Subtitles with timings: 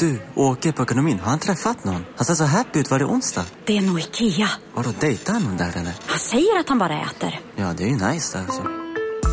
[0.00, 1.18] Du, åker på ekonomin.
[1.18, 2.04] Har han träffat någon?
[2.16, 2.90] Han ser så happy ut.
[2.90, 3.44] Var det onsdag?
[3.64, 4.48] Det är nog Ikea.
[4.74, 5.92] Har du dejtar han någon där eller?
[6.06, 7.40] Han säger att han bara äter.
[7.56, 8.62] Ja, det är ju nice alltså.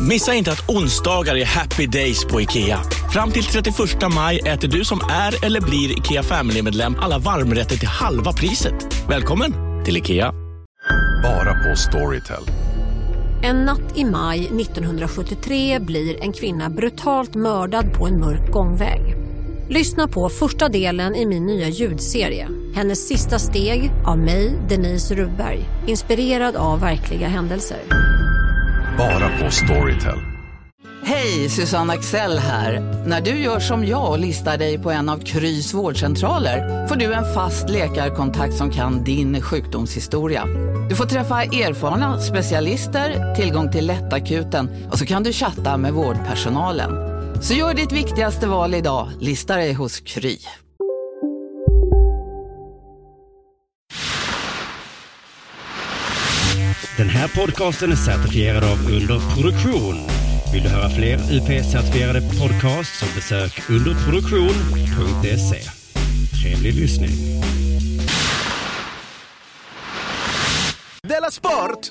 [0.08, 2.78] Missa inte att onsdagar är happy days på IKEA.
[3.12, 3.76] Fram till 31
[4.14, 9.08] maj äter du som är eller blir IKEA Family-medlem alla varmrätter till halva priset.
[9.08, 9.52] Välkommen
[9.84, 10.32] till IKEA.
[11.22, 12.44] Bara på Storytel.
[13.42, 19.13] En natt i maj 1973 blir en kvinna brutalt mördad på en mörk gångväg.
[19.68, 22.48] Lyssna på första delen i min nya ljudserie.
[22.74, 25.64] Hennes sista steg av mig, Denise Rubberg.
[25.86, 27.78] Inspirerad av verkliga händelser.
[28.98, 30.18] Bara på Storytel.
[31.04, 32.80] Hej, Susanne Axel här.
[33.06, 37.12] När du gör som jag och listar dig på en av Krys vårdcentraler får du
[37.12, 40.44] en fast läkarkontakt som kan din sjukdomshistoria.
[40.88, 47.13] Du får träffa erfarna specialister, tillgång till lättakuten och så kan du chatta med vårdpersonalen.
[47.44, 50.38] Så gör ditt viktigaste val idag, lista dig hos Kry.
[56.96, 59.94] Den här podcasten är certifierad av Underproduktion.
[60.52, 65.60] Vill du höra fler UP-certifierade podcasts så besök underproduktion.se.
[66.42, 67.10] Trevlig lyssning.
[71.02, 71.90] Della Sport!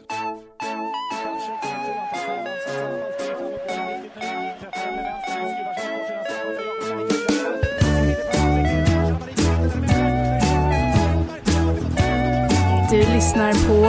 [13.23, 13.81] Lyssnar på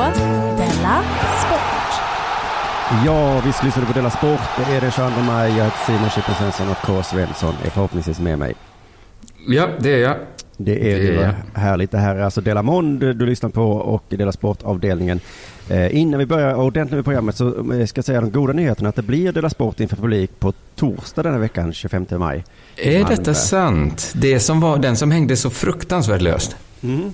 [0.56, 1.02] Della
[1.46, 2.00] Sport.
[3.06, 4.40] Ja, vi ska lyssna på Della Sport.
[4.56, 5.56] Det är den 22 maj.
[5.56, 7.02] Jag heter Simon Chippen Svensson och K.
[7.02, 8.54] Svensson är förhoppningsvis med mig.
[9.48, 10.16] Ja, det är jag.
[10.56, 11.16] Det är Det du.
[11.20, 11.34] är va?
[11.54, 11.90] Härligt.
[11.90, 15.20] Det här är alltså Della Mond du lyssnar på och Della Sport-avdelningen.
[15.68, 18.88] Eh, innan vi börjar ordentligt med programmet så eh, ska jag säga de goda nyheterna
[18.88, 22.44] att det blir Della Sport inför publik på torsdag denna veckan, 25 maj.
[22.76, 24.12] Är detta sant?
[24.14, 26.56] Det som var den som hängde så fruktansvärt löst.
[26.82, 27.12] Mm.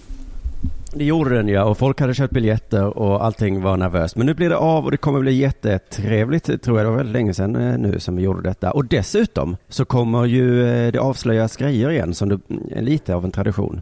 [0.93, 4.17] Det gjorde den ja, och folk hade köpt biljetter och allting var nervöst.
[4.17, 6.87] Men nu blir det av och det kommer bli jättetrevligt, tror jag.
[6.87, 8.71] Det var väldigt länge sedan eh, nu som vi gjorde detta.
[8.71, 12.39] Och dessutom så kommer ju eh, det avslöjas grejer igen, som det
[12.71, 13.81] är lite av en tradition.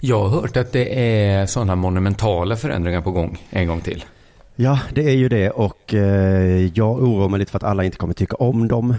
[0.00, 4.04] Jag har hört att det är sådana monumentala förändringar på gång en gång till.
[4.56, 7.96] Ja, det är ju det och eh, jag oroar mig lite för att alla inte
[7.96, 8.94] kommer tycka om dem.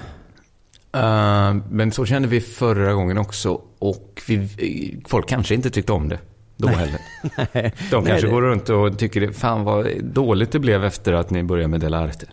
[0.98, 6.10] Uh, men så kände vi förra gången också och vi, folk kanske inte tyckte om
[6.10, 6.20] det
[6.62, 6.78] då Nej.
[6.78, 7.00] heller.
[7.54, 11.14] Nej, De kanske det- går runt och tycker det, fan vad dåligt det blev efter
[11.14, 12.26] att ni började med Delarte.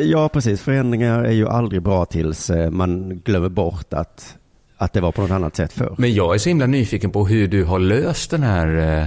[0.00, 0.62] Ja, precis.
[0.62, 4.36] Förändringar är ju aldrig bra tills eh, man glömmer bort att,
[4.76, 5.94] att det var på något annat sätt förr.
[5.98, 9.06] Men jag är så himla nyfiken på hur du har löst den här eh,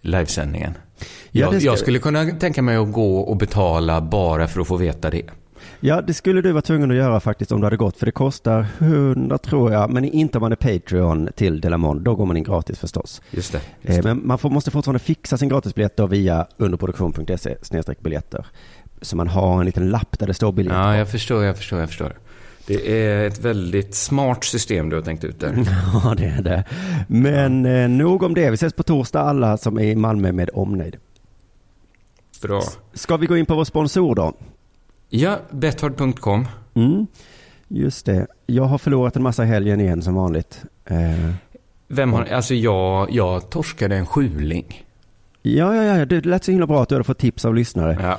[0.00, 0.74] livesändningen.
[0.98, 1.06] Ja,
[1.52, 4.76] jag, ska- jag skulle kunna tänka mig att gå och betala bara för att få
[4.76, 5.22] veta det.
[5.80, 8.12] Ja, det skulle du vara tvungen att göra faktiskt om du hade gått, för det
[8.12, 12.36] kostar 100 tror jag, men inte om man är Patreon till Delamond, då går man
[12.36, 13.22] in gratis förstås.
[13.30, 13.60] Just det.
[13.82, 17.56] Eh, Men man får, måste fortfarande fixa sin gratisbiljett då via underproduktion.se
[18.00, 18.46] biljetter.
[19.02, 20.74] Så man har en liten lapp där det står biljett.
[20.74, 22.12] Ja, jag förstår, jag förstår, jag förstår.
[22.66, 25.54] Det är ett väldigt smart system du har tänkt ut där.
[26.04, 26.64] Ja, det är det.
[27.08, 28.50] Men eh, nog om det.
[28.50, 30.96] Vi ses på torsdag alla som är i Malmö med omnejd.
[32.42, 32.62] Bra.
[32.92, 34.32] Ska vi gå in på vår sponsor då?
[35.10, 36.46] Ja, Betthard.com.
[36.74, 37.06] Mm,
[37.68, 38.26] just det.
[38.46, 40.62] Jag har förlorat en massa helgen igen som vanligt.
[40.86, 41.30] Eh,
[41.88, 44.84] Vem har, alltså jag, jag torskade en sjuling.
[45.42, 47.98] ja, ja, ja, det lät så himla bra att du hade fått tips av lyssnare.
[48.02, 48.18] Ja.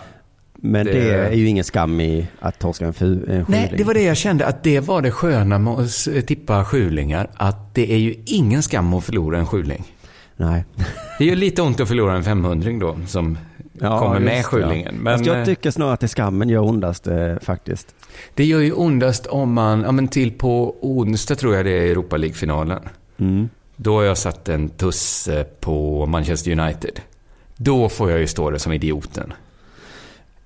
[0.56, 0.92] Men det...
[0.94, 3.78] Det- är ju ingen skam i att torska en, fu, en Nej, sjuling.
[3.78, 7.28] det var det jag kände, att det var det sköna med att tippa sjulingar.
[7.34, 9.84] Att det är ju ingen skam att förlora en sjuling.
[10.38, 10.66] Nej.
[11.18, 13.38] Det gör lite ont att förlora en 500 då, som
[13.80, 14.92] kommer med det, ja.
[14.92, 17.96] Men Fast jag eh, tycker snarare att det skammen gör ondast eh, faktiskt.
[18.34, 21.92] det gör ju ondast om man, ja men till på onsdag tror jag det är
[21.92, 22.80] Europa League-finalen.
[23.18, 23.50] Mm.
[23.76, 27.00] Då har jag satt en tusse på Manchester United.
[27.58, 29.34] Då får jag ju stå där som idioten.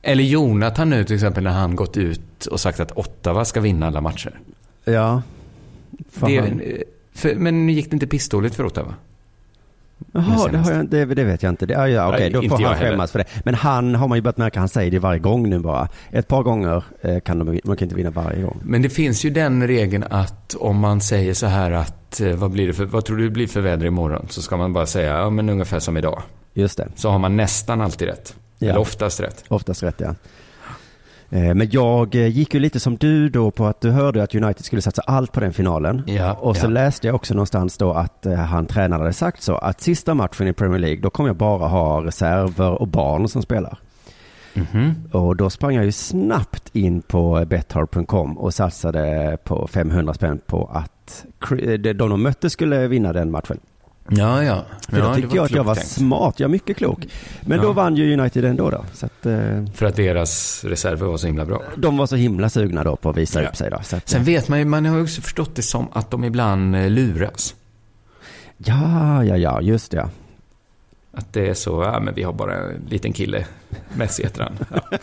[0.02, 3.88] Eller Jonathan nu till exempel när han gått ut och sagt att Ottawa ska vinna
[3.88, 4.40] alla matcher.
[4.84, 5.22] Ja.
[6.14, 6.54] Det, eh,
[7.14, 8.94] för, men gick det inte pissdåligt för Ottawa?
[10.14, 11.66] Jaha, det, har jag, det, det vet jag inte.
[11.66, 12.90] Det, ja, ja, okej, då får han heller.
[12.90, 13.26] skämmas för det.
[13.44, 15.90] Men han har man ju börjat märka, han säger det varje gång nu bara.
[16.12, 18.60] Ett par gånger eh, kan de, man kan inte vinna varje gång.
[18.64, 22.52] Men det finns ju den regeln att om man säger så här att eh, vad,
[22.52, 24.28] blir det för, vad tror du det blir för väder imorgon?
[24.30, 26.22] Så ska man bara säga ja men ungefär som idag.
[26.54, 28.36] Just det, Så har man nästan alltid rätt.
[28.60, 28.70] Ja.
[28.70, 29.44] Eller oftast rätt.
[29.48, 30.16] oftast rätt ja.
[31.30, 34.36] Eh, Men jag eh, gick ju lite som du då på att du hörde att
[34.36, 36.04] United skulle satsa allt på den finalen.
[36.08, 36.70] Ja, Och så ja.
[36.70, 40.48] läste jag också någonstans då att eh, han tränaren hade sagt så att sista matchen
[40.48, 43.78] i Premier League då kommer jag bara ha reserver och barn som spelar.
[44.54, 44.94] Mhm.
[45.12, 50.70] Och då sprang jag ju snabbt in på betthard.com och satsade på 500 spänn på
[50.74, 51.26] att
[51.80, 53.60] de de mötte skulle vinna den matchen.
[54.10, 54.66] Ja, ja.
[54.90, 55.90] För ja då tyckte jag att jag var tänkt.
[55.90, 57.08] smart, jag är mycket klok.
[57.42, 57.72] Men då Ja.
[57.74, 58.86] vann ju United ändå då.
[59.02, 61.62] Att, eh, För att deras reserver var så himla bra.
[61.78, 63.50] de var så himla sugna då på att visa Ja.
[63.50, 63.80] upp sig då.
[63.84, 66.24] Så att, Sen vet man ju, man har ju också förstått det som att de
[66.24, 67.56] ibland eh, luras.
[68.58, 70.10] ja, ja, ja, just det.
[71.16, 73.46] Att det är så, ja men vi har bara en liten kille,
[73.94, 74.58] Messi heter han.
[74.92, 74.98] Ja.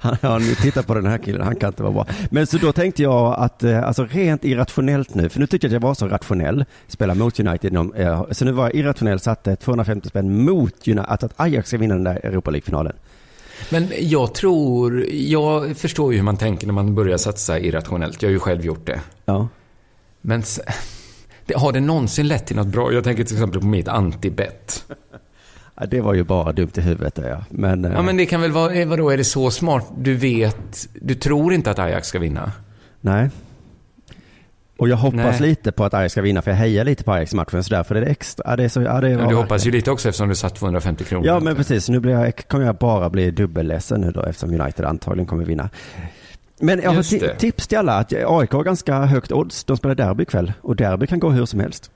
[0.00, 2.06] Han, ja, ni tittar på den här killen, han kan inte vara bra.
[2.30, 5.70] Men så då tänkte jag att, eh, alltså rent irrationellt nu, för nu tyckte jag
[5.70, 9.56] att jag var så rationell, spela mot United, eh, så nu var jag irrationell, satte
[9.56, 12.92] 250 spänn mot United, att, att Ajax ska vinna den där Europa League-finalen.
[13.70, 18.22] Men jag tror, jag förstår ju hur man tänker när man börjar satsa irrationellt.
[18.22, 19.00] Jag har ju själv gjort det.
[19.24, 19.48] Ja.
[20.20, 20.42] Men
[21.46, 22.92] det, har det någonsin lett till något bra?
[22.92, 24.84] Jag tänker till exempel på mitt anti-bet.
[25.74, 27.44] Ja, det var ju bara dumt i huvudet där, ja.
[27.50, 29.86] Men, eh, Ja men det kan väl vara, eh, vadå, är det så smart?
[29.98, 32.52] Du vet, du tror inte att Ajax ska vinna?
[33.00, 33.30] nej.
[34.76, 35.48] Och jag hoppas Nej.
[35.48, 37.74] lite på att Ajax ska vinna, för jag hejar lite på Ajax i matchen, så
[37.74, 39.90] därför är det extra, ja, det är så, ja, det var du hoppas ju lite
[39.90, 41.26] också eftersom du satt 250 kronor.
[41.26, 41.88] Ja, men precis.
[41.88, 45.70] Nu blir jag, kommer jag bara bli dubbelledsen nu då eftersom United antagligen kommer vinna.
[46.62, 47.34] Men jag har Just ti- det.
[47.38, 49.64] tips till alla att AIK har ganska högt odds.
[49.64, 51.90] De spelar derby ikväll och derby kan gå hur som helst.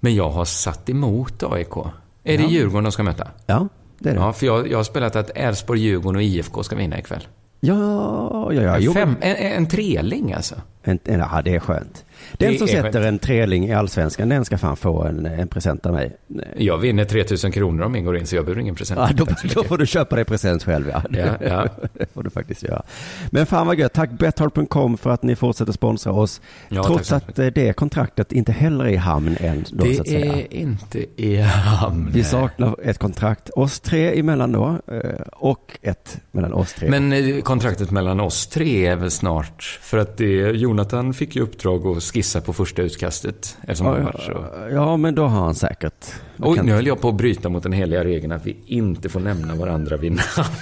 [0.00, 1.76] Men jag har satt emot AIK.
[2.24, 2.48] Är det Ja.
[2.48, 3.28] Djurgården de ska möta?
[3.46, 4.20] Ja, det är det.
[4.20, 7.26] Ja, för jag, jag har spelat att Elfsborg, Djurgården och IFK ska vinna ikväll.
[7.60, 8.78] Ja, ja, ja.
[8.78, 10.54] Jo, Fem, en, en treling alltså.
[10.82, 12.04] en, en, ja, det är skönt.
[12.32, 13.04] Den Det som sätter skönt.
[13.06, 16.16] en treling i allsvenskan, den ska fan få en, en present av mig.
[16.56, 19.00] Jag vinner 3000 kronor om jag går in, så jag behöver ingen present.
[19.00, 21.02] Ja, då, då får du köpa dig present själv ja.
[21.10, 21.66] Ja, ja.
[21.92, 22.82] Det får du faktiskt göra.
[23.30, 23.92] Men fan vad gött.
[23.92, 26.40] Tack Betthard.com för att ni fortsätter sponsra oss.
[26.68, 29.64] Ja, Trots att eh, det kontraktet inte heller är i hamn än.
[29.70, 30.34] Då, så att Det säga.
[30.34, 32.10] är inte i hamn.
[32.12, 35.00] Vi saknar ett kontrakt oss tre emellan då eh,
[35.32, 36.90] och ett mellan oss tre.
[36.90, 39.78] Men eh, kontraktet mellan oss tre är väl snart?
[39.82, 43.56] För att det, Jonathan fick ju uppdrag att skissa på första utkastet.
[43.62, 44.74] Eftersom ja, ja, var så...
[44.74, 46.06] ja, men då har han säkert.
[46.38, 49.08] Oj, kan- nu höll jag på att bryta mot den heliga regeln att vi inte
[49.08, 50.54] får nämna varandra vid namn.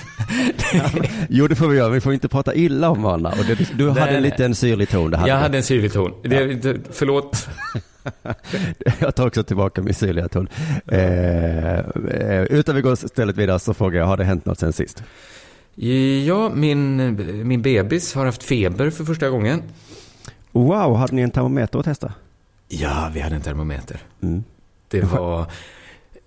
[1.28, 1.88] Jo, det får vi göra.
[1.88, 3.30] Vi får inte prata illa om varandra.
[3.30, 5.10] Och det, du hade en liten syrlig ton.
[5.10, 5.42] Det hade Jag du.
[5.42, 6.12] hade en syrlig ton.
[6.22, 7.48] Det, det, förlåt.
[8.98, 10.48] Jag tar också tillbaka min syrliga ton.
[10.86, 14.72] Eh, eh, utan vi går istället vidare så frågar jag, har det hänt något sen
[14.72, 15.02] sist?
[16.26, 16.96] Ja, min,
[17.48, 19.62] min bebis har haft feber för första gången.
[20.56, 22.12] Wow, hade ni en termometer att testa?
[22.68, 24.00] Ja, vi hade en termometer.
[24.22, 24.44] Mm.
[24.88, 25.46] Det var...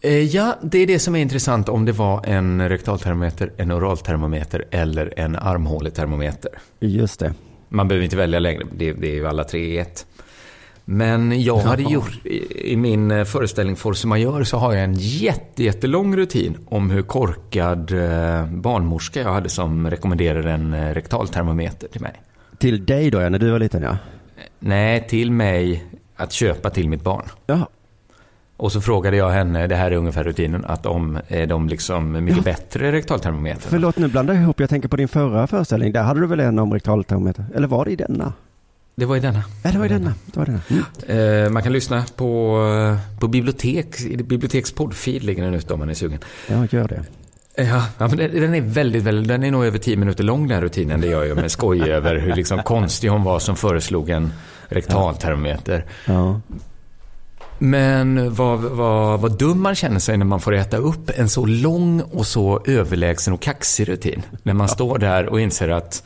[0.02, 4.66] Eh, Ja, det är det som är intressant om det var en rektaltermometer, en oraltermometer
[4.72, 6.52] eller en armhåletermometer.
[6.80, 7.34] Just det.
[7.70, 10.06] Man behöver inte välja längre, det, det är ju alla tre i ett.
[10.86, 15.64] Men jag hade gjort, i, min eh, föreställning Force Majeure så har jag en jätte,
[15.64, 22.02] jättelång rutin om hur korkad eh, barnmorska jag hade som rekommenderade en eh, rektaltermometer till
[22.02, 22.22] mig.
[22.58, 23.98] Till dig då, när du var liten ja.
[24.60, 25.84] Nej, till mig
[26.16, 27.26] att köpa till mitt barn.
[27.48, 27.70] Ja,
[28.58, 32.12] Och så frågade jag henne, det här är ungefär rutinen, att om är de liksom
[32.12, 32.44] mycket Ja.
[32.44, 33.70] bättre rektaltermometrar.
[33.70, 34.60] förlåt nu blandar jag ihop.
[34.60, 35.92] Jag tänker på din förra föreställning.
[35.94, 37.46] Där hade du väl en om rektaltermometer?
[37.56, 38.34] Eller var det i denna?
[38.96, 39.44] Det var i denna.
[39.64, 40.14] Ja, det var i denna.
[40.26, 40.62] Det var denna.
[41.08, 41.46] Mm.
[41.46, 42.58] Eh, man kan lyssna på,
[43.20, 44.18] på bibliotek, i
[45.24, 46.20] ligger den ute om man är sugen.
[46.50, 47.04] Ja, gör det.
[47.60, 50.56] Ja, ja men den, är väldigt, väldigt, den är nog över tio minuter lång den
[50.56, 51.02] här rutinen.
[51.02, 54.34] Det gör jag med skoj över hur liksom konstig hon var som föreslog en
[54.68, 55.86] rektaltermometer.
[56.06, 56.42] Ja.
[57.60, 61.46] Men vad, vad, vad dum man känner sig när man får äta upp en så
[61.46, 64.22] lång och så överlägsen och kaxig rutin.
[64.44, 66.04] När man står där och inser att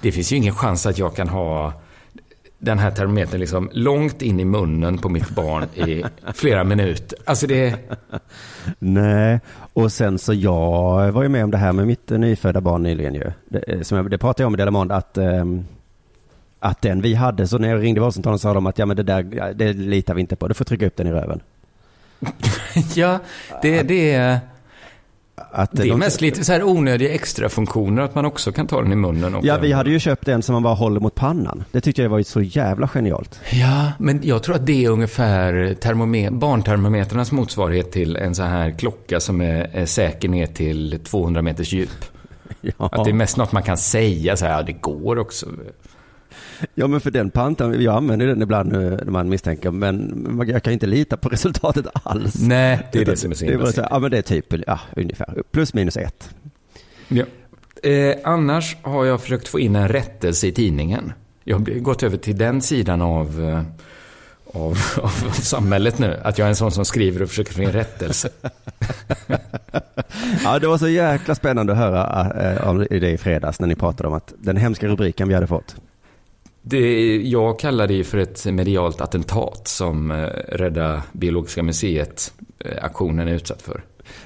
[0.00, 1.72] det finns ju ingen chans att jag kan ha
[2.64, 6.04] den här termometern liksom långt in i munnen på mitt barn i
[6.34, 7.18] flera minuter.
[7.24, 7.76] Alltså det...
[8.78, 9.40] Nej,
[9.72, 13.14] och sen så jag var ju med om det här med mitt nyfödda barn nyligen
[13.14, 13.32] ju.
[13.48, 15.64] Det, eh, som jag, det pratade jag om i Delamond att, ehm,
[16.58, 19.02] att den vi hade, så när jag ringde vårdcentralen sa de att ja men det
[19.02, 21.40] där, det litar vi inte på, du får trycka upp den i röven.
[22.94, 23.18] Ja,
[23.62, 24.38] det, det är...
[25.70, 28.82] Det är de- mest lite så här onödiga extra funktioner att man också kan ta
[28.82, 29.40] den i munnen.
[29.42, 31.64] Ja, vi hade ju köpt en som man bara håller mot pannan.
[31.72, 33.40] Det tyckte jag var så jävla genialt.
[33.52, 38.70] Ja, men jag tror att det är ungefär termome- barntermometrarnas motsvarighet till en så här
[38.70, 41.90] klocka som är, är säker ner till 200 meters djup.
[42.78, 45.46] Ja, Att det är mest något man kan säga så här, ja det går också.
[46.74, 50.62] Ja men för den pantan, jag använder den ibland nu när man misstänker, men jag
[50.62, 52.34] kan inte lita på resultatet alls.
[52.40, 53.88] Nej, det är det som är så det är himla.
[53.90, 56.30] Ja men det är typ, ja ungefär, plus minus ett.
[57.08, 57.24] Ja.
[57.82, 61.12] Eh, annars har jag försökt få in en rättelse i tidningen.
[61.44, 63.62] Jag har gått över till den sidan av, eh,
[64.60, 66.20] av, av samhället nu.
[66.22, 68.28] Att jag är en sån som skriver och försöker få in rättelse.
[70.44, 73.74] Ja, det var så jäkla spännande att höra äh, om det i fredags när ni
[73.74, 75.76] pratade om att den hemska rubriken vi hade fått.
[76.66, 80.16] Det, jag kallar det för ett medialt attentat som eh,
[80.48, 83.82] Rädda Biologiska museet-aktionen är utsatt för.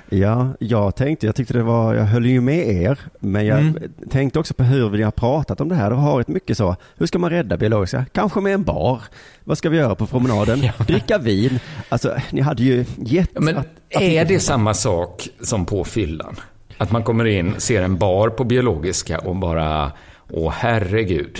[0.09, 3.83] Ja, jag tänkte, jag tyckte det var, jag höll ju med er, men jag Mm.
[4.11, 5.90] tänkte också på hur vi har pratat om det här.
[5.90, 8.04] Det har varit mycket så, hur ska man rädda biologiska?
[8.12, 9.02] Kanske med en bar.
[9.45, 10.61] Vad ska vi göra på promenaden?
[10.87, 11.59] Dricka vin.
[11.88, 13.30] Alltså, ni hade ju gett...
[13.35, 16.37] Ja, Men att- är det samma sak som på fyllan?
[16.78, 19.92] Att man kommer in, ser en bar på biologiska och bara,
[20.30, 21.38] åh herregud.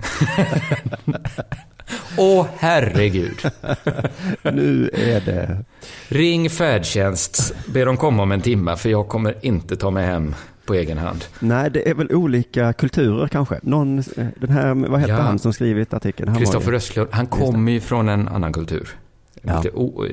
[2.16, 3.38] åh herregud.
[4.42, 5.64] Nu är det...
[6.08, 10.34] Ring färdtjänst, be dem komma om en timme för jag kommer inte ta mig hem
[10.64, 11.24] på egen hand.
[11.40, 13.58] Nej, det är väl olika kulturer kanske.
[13.62, 14.04] Någon, eh,
[14.40, 15.20] den här, vad heter Ja.
[15.20, 16.36] han som skrivit artikeln?
[16.36, 18.88] Kristoffer Östlund, han kommer ju från en annan kultur.
[19.42, 19.62] Ja.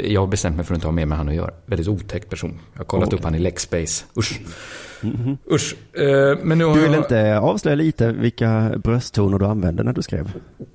[0.04, 1.52] Jag har bestämt mig för att inte ha med med han att göra.
[1.66, 2.60] Väldigt otäck person.
[2.74, 3.18] Jag har kollat Oj.
[3.20, 4.06] upp han i Lexbase.
[4.18, 4.40] Usch.
[5.52, 5.76] Usch.
[5.94, 7.04] Eh, men nu har Du vill jag...
[7.04, 10.34] inte avslöja lite vilka brösttoner du använde när du skrev?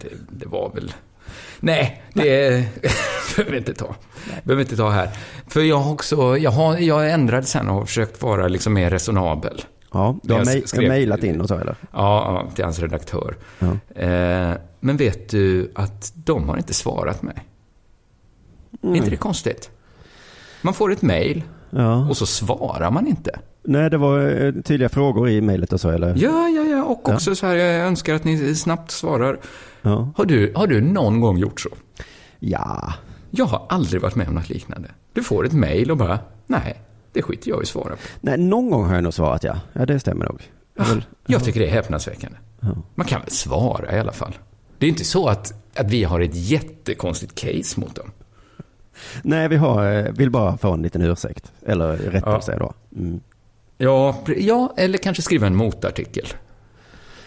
[0.00, 0.92] Det, det var väl...
[1.60, 2.22] Nej, det
[3.36, 3.94] behöver vi inte ta.
[4.44, 5.10] behöver inte ta här.
[5.48, 8.90] För jag har också, jag har, jag ändrade sen och har försökt vara liksom mer
[8.90, 9.62] resonabel.
[9.92, 11.76] Ja, du har mej- skrev- mejlat in och så eller?
[11.92, 13.36] Ja, till hans redaktör.
[13.58, 14.00] Ja.
[14.02, 17.34] Eh, men vet du att de har inte svarat mig?
[18.82, 19.70] Är inte det konstigt?
[20.62, 22.08] Man får ett mejl Ja.
[22.08, 23.40] och så svarar man inte.
[23.64, 26.08] Nej, det var eh, tydliga frågor i mejlet och så eller?
[26.16, 26.84] Ja, ja, ja.
[26.84, 27.14] Och Ja.
[27.14, 29.38] också så här, jag önskar att ni snabbt svarar.
[29.82, 30.08] Ja.
[30.16, 31.68] Har du, har du någon gång gjort så?
[32.38, 32.92] Ja.
[33.30, 34.88] Jag har aldrig varit med om något liknande.
[35.12, 36.80] Du får ett mejl och bara, nej,
[37.12, 37.96] det skiter jag i att svara på.
[38.20, 39.56] Nej, någon gång har jag nog svarat ja.
[39.72, 40.42] Ja, det stämmer nog.
[40.76, 42.38] Jag vill- Jag tycker det är häpnadsväckande.
[42.94, 44.34] Man kan väl svara i alla fall.
[44.78, 48.10] Det är inte så att, att vi har ett jättekonstigt case mot dem.
[49.22, 51.52] Nej, vi har, eh, vill bara få en liten ursäkt.
[51.66, 52.72] Eller rättelse då.
[52.96, 53.20] Mm.
[53.78, 56.26] Ja, ja, eller kanske skriva en motartikel.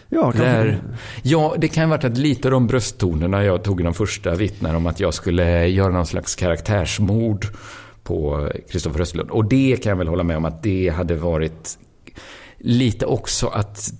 [0.09, 0.43] Ja, kanske.
[0.43, 0.81] Där,
[1.23, 4.35] ja, det kan ha varit att lite av de brösttonerna jag tog i de första
[4.35, 7.45] vittnar om att jag skulle göra någon slags karaktärsmord
[8.03, 9.29] på Kristoffer Östlund.
[9.29, 11.77] Och det kan jag väl hålla med om att det hade varit
[12.57, 13.93] lite också att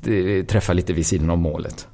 [0.48, 1.88] träffa lite vid sidan av målet.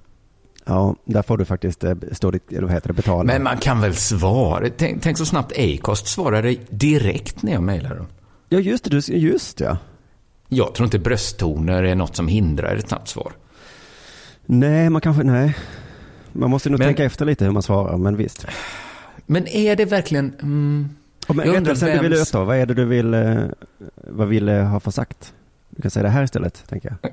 [0.67, 3.23] Ja, där får du faktiskt eh, stå ditt, eller vad heter det, betala.
[3.23, 4.69] Men man kan väl svara?
[4.77, 8.07] Tänk, tänk så snabbt Acast svarade direkt när jag mejlade dem.
[8.49, 9.77] Ja, just det, just ja.
[10.49, 13.31] Jag tror inte brösttoner är något som hindrar ett snabbt svar.
[14.45, 15.57] Nej, man kanske, nej.
[16.31, 18.45] Man måste nog Men- tänka efter lite hur man svarar, men visst.
[19.25, 20.33] Men är det verkligen...
[20.41, 20.89] Mm,
[21.27, 23.37] men Jag undrar rättelsen du vill vems- vad är det du vill, eh,
[24.07, 25.33] vad vill eh, ha för sagt?
[25.77, 27.11] Du kan säga det här istället, tänker jag.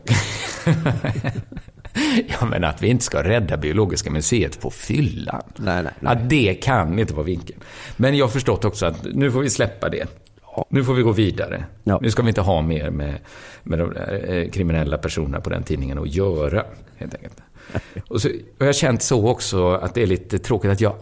[2.28, 5.42] ja, men att vi inte ska rädda Biologiska museet på fyllan.
[5.56, 7.60] Nej, nej, Ja, det kan inte vara vinkeln.
[7.96, 10.06] Men jag har förstått också att nu får vi släppa det.
[10.68, 11.64] Nu får vi gå vidare.
[11.82, 11.98] Ja.
[12.02, 13.14] Nu ska vi inte ha mer med,
[13.62, 16.64] med de där, eh, kriminella personerna på den tidningen att göra,
[16.96, 17.36] helt enkelt.
[18.08, 20.94] Och, så, och jag har känt så också att det är lite tråkigt att jag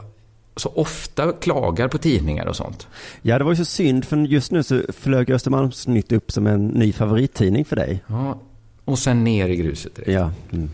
[0.56, 2.88] så ofta klagar på tidningar och sånt.
[3.23, 6.66] Ja, det var ju så synd, för just nu så flög Östermalmsnytt upp som en
[6.66, 8.04] ny favorittidning för dig.
[8.06, 8.40] Ja,
[8.85, 10.12] och sen ner i gruset direkt.
[10.12, 10.30] Ja.
[10.50, 10.71] Mm.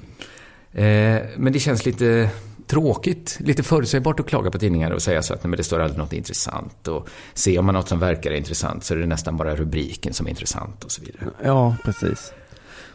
[0.73, 2.31] Eh, men det känns lite
[2.67, 5.81] tråkigt, lite förutsägbart att klaga på tidningar och säga så att nej, men det står
[5.81, 6.89] aldrig något intressant.
[6.89, 10.27] Och se om man något som verkar intressant så är det nästan bara rubriken som
[10.27, 11.31] är intressant och så vidare.
[11.45, 12.33] Ja, precis.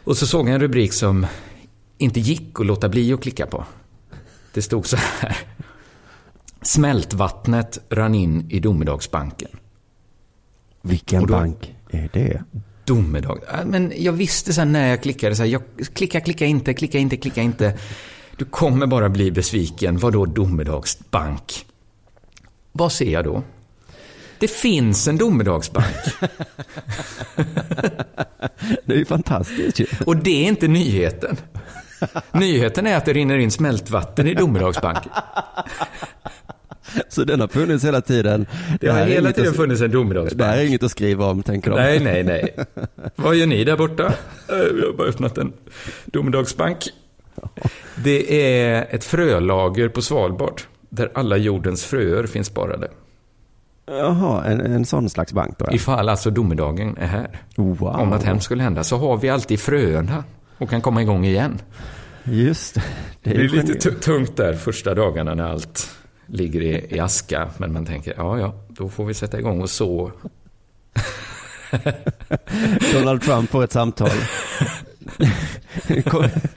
[0.04, 1.26] Och så såg jag en rubrik som
[1.98, 3.64] inte gick att låta bli att klicka på.
[4.52, 5.36] Det stod så här.
[6.64, 9.48] Smältvattnet rann in i Domedagsbanken.
[10.82, 12.42] Vilken då- bank är det?
[12.84, 13.38] Domedag.
[13.64, 15.62] Men jag visste sen när jag klickade så här, jag
[15.94, 17.78] klicka, klicka inte, klicka inte, klicka inte.
[18.36, 19.98] Du kommer bara bli besviken.
[19.98, 21.66] Vadå domedagsbank?
[22.72, 23.42] Vad ser jag då?
[24.38, 25.96] Det finns en domedagsbank.
[28.84, 29.86] Det är ju fantastiskt ju.
[30.06, 31.36] Och det är inte nyheten.
[32.32, 35.12] Nyheten är att det rinner in smältvatten i domedagsbanken.
[37.08, 38.46] Så den har funnits hela tiden.
[38.80, 40.56] Det har här är hela tiden att- funnits en Det här domedagsbank.
[40.56, 41.76] är inget att skriva om, tänker de.
[41.76, 42.54] Nej, nej, nej.
[43.16, 44.04] Vad gör ni där borta?
[44.48, 45.52] Eh, Vi har bara öppnat en
[46.04, 46.78] domedagsbank.
[48.04, 50.60] Det är ett frölager på Svalbard.
[50.88, 52.88] Där alla jordens fröer finns sparade.
[53.86, 55.64] Jaha, en, en sån slags bank då?
[55.68, 55.72] Ja.
[55.74, 57.40] Ifall alltså domedagen är här.
[57.56, 57.82] Wow.
[57.88, 60.24] Om något hemskt skulle hända så har vi alltid fröerna
[60.58, 61.58] och kan komma igång igen.
[62.24, 62.82] Just det.
[63.22, 65.90] Det är blir ju lite tungt där första dagarna när allt
[66.26, 67.50] ligger i, i aska.
[67.58, 70.12] Men man tänker, ja, ja, då får vi sätta igång och så.
[72.92, 74.10] Donald Trump får ett samtal.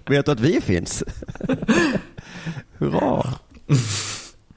[0.05, 1.03] Vet du att vi finns?
[2.77, 3.33] Hurra.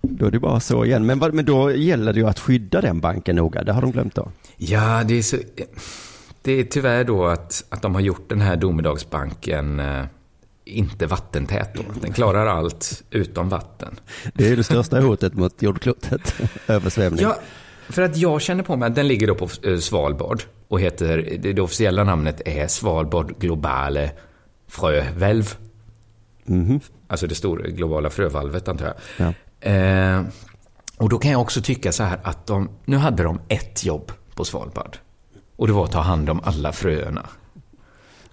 [0.02, 1.07] Då är det bara så igen.
[1.07, 3.64] Men, men då gäller det ju att skydda den banken noga.
[3.64, 4.33] Det har de glömt då.
[4.57, 5.37] Ja, det är, så,
[6.43, 10.05] det är tyvärr då att, att de har gjort den här domedagsbanken eh,
[10.64, 11.83] inte vattentät då.
[12.00, 14.00] Den klarar allt utom vatten.
[14.35, 16.35] Det är det största hotet mot jordklotet,
[16.67, 17.23] översvämning.
[17.23, 17.38] Ja,
[17.88, 21.38] för att jag känner på mig att den ligger då på eh, Svalbard och heter,
[21.43, 24.11] det, officiella namnet är Svalbard Globale
[24.69, 25.55] Frövälv.
[26.45, 26.81] Mhm.
[27.09, 28.95] Alltså det stora globala frövalvet antar jag.
[29.61, 29.71] Ja.
[29.71, 30.25] Eh,
[30.97, 34.12] och då kan jag också tycka så här att de, nu hade de ett jobb
[34.35, 34.97] på Svalbard.
[35.57, 37.26] Och det var att ta hand om alla fröerna.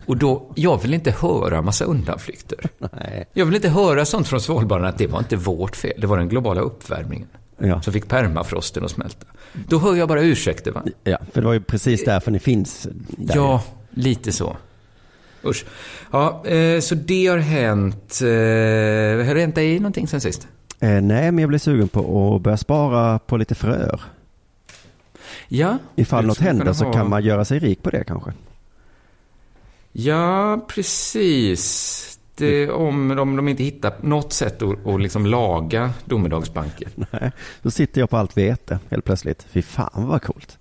[0.08, 2.60] Och då, jag vill inte höra massa undanflykter.
[2.94, 3.26] Nej.
[3.34, 6.18] Jag vill inte höra sånt från Svalbard att det var inte vårt fel, det var
[6.18, 7.28] den globala uppvärmningen.
[7.58, 7.82] Ja.
[7.82, 9.28] Som fick permafrosten att smälta.
[9.68, 10.84] Då hör jag bara ursäkter va?
[11.04, 12.88] ja, för det var ju precis därför ni finns.
[13.18, 13.36] Där.
[13.36, 14.58] Ja, lite så.
[15.46, 15.66] Usch.
[16.12, 18.20] Ja, eh, så det har hänt.
[18.22, 18.28] Eh,
[19.28, 20.48] har det hänt dig någonting sen sist?
[20.80, 24.02] Eh, nej, men jag blev sugen på att börja spara på lite fröer.
[25.48, 25.78] Ja.
[25.96, 28.32] Ifall något händer så ha- kan man göra sig rik på det kanske.
[29.92, 32.04] Ja, precis.
[32.36, 36.88] Det, om, om de inte hittar något sätt att, att liksom laga domedagsbanker.
[36.96, 39.46] Nej, då sitter jag på allt vete helt plötsligt.
[39.52, 40.58] Fy fan vad coolt.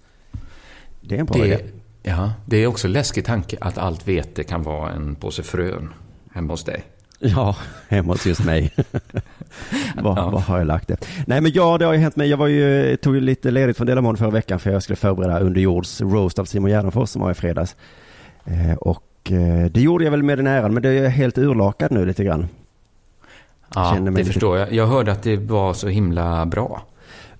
[1.01, 1.57] Det är en bra idé.
[2.03, 5.93] Det, ja, det är också läskig tanke att allt vete kan vara en påse frön
[6.35, 6.83] hemma hos dig.
[7.19, 7.57] Ja,
[7.89, 8.73] hemma hos just mig.
[9.97, 10.39] Var, Ja.
[10.39, 10.97] har jag lagt det?
[11.27, 12.29] Nej men ja, det har ju hänt mig.
[12.29, 15.39] Jag var ju, tog ju lite ledigt från Delamon förra veckan för jag skulle förbereda
[15.41, 17.77] underjords roast av Simon Gärdenfors som var i fredags.
[18.45, 18.75] Eh,
[19.27, 21.93] och eh, det gjorde jag väl med den äran, men det är jag helt urlakad
[21.93, 22.49] nu lite grann.
[23.75, 24.73] Ja, det lite- förstår jag.
[24.73, 26.83] Jag hörde att det var så himla bra.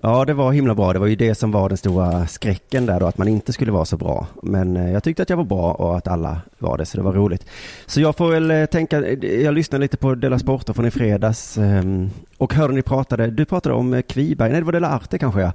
[0.01, 0.93] Ja, det var himla bra.
[0.93, 3.71] Det var ju det som var den stora skräcken där då, att man inte skulle
[3.71, 4.27] vara så bra.
[4.43, 7.03] Men eh, jag tyckte att jag var bra och att alla var det, så det
[7.03, 7.45] var roligt.
[7.85, 11.57] Så jag får väl eh, tänka, jag lyssnade lite på Della Sporter från i fredags
[11.57, 15.41] ehm, och hörde ni pratade, du pratade om Kviberg, nej det var Della Arte kanske
[15.41, 15.51] ja.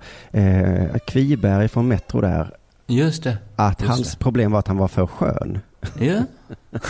[1.06, 2.50] Kviberg från Metro där,
[2.86, 3.36] Just det.
[3.56, 5.58] att Just hans problem var att han var för skön.
[6.00, 6.22] Ja.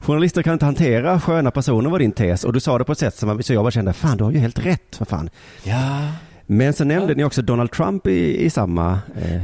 [0.00, 2.98] Journalister kan inte hantera sköna personer var din tes och du sa det på ett
[2.98, 5.30] sätt som så jag bara kände, fan du har ju helt rätt för fan.
[5.64, 6.12] ja.
[6.48, 8.98] Men så nämnde ni också Donald Trump i, i samma...
[9.22, 9.42] Eh.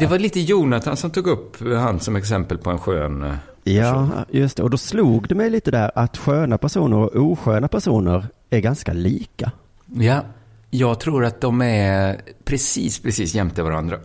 [0.00, 3.22] Det var lite Jonathan som tog upp han som exempel på en skön...
[3.22, 4.62] eh, Ja, just det.
[4.62, 8.92] Och då slog det mig lite där att sköna personer och osköna personer är ganska
[8.92, 9.50] lika.
[9.94, 10.24] Ja,
[10.70, 13.98] jag tror att de är precis, precis jämte varandra.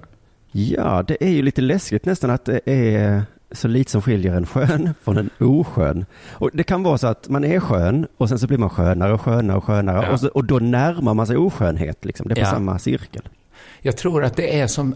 [0.51, 3.23] Ja, det är ju lite läskigt nästan att det är
[3.55, 6.05] så lite som skiljer en skön från en oskön.
[6.31, 9.13] Och det kan vara så att man är skön och sen så blir man skönare
[9.13, 10.11] och skönare och skönare Ja.
[10.13, 12.05] och, så, och då närmar man sig oskönhet.
[12.05, 12.27] Liksom.
[12.27, 12.45] Det är på Ja.
[12.51, 13.21] samma cirkel.
[13.81, 14.95] Jag tror att det är som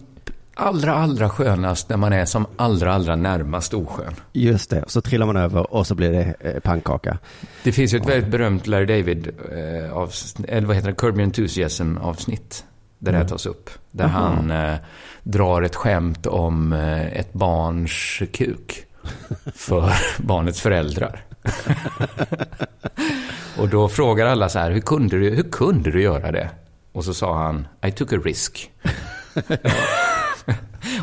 [0.56, 4.14] allra, allra skönast när man är som allra, allra närmast oskön.
[4.34, 7.18] Just det, så trillar man över och så blir det eh, pannkaka.
[7.64, 10.08] Det finns ju ett väldigt berömt Larry David, eh,
[10.48, 12.66] eller vad heter det, Curb Your Enthusiasm avsnitt.
[13.02, 13.70] Där det här tas upp.
[13.92, 14.12] Där Jaha.
[14.36, 14.76] han eh,
[15.24, 18.86] drar ett skämt om eh, ett barns kuk.
[19.56, 21.26] För barnets föräldrar.
[23.58, 26.50] och då frågar alla så här, hur kunde, du, hur kunde du göra det?
[26.92, 28.72] Och så sa han, I took a risk.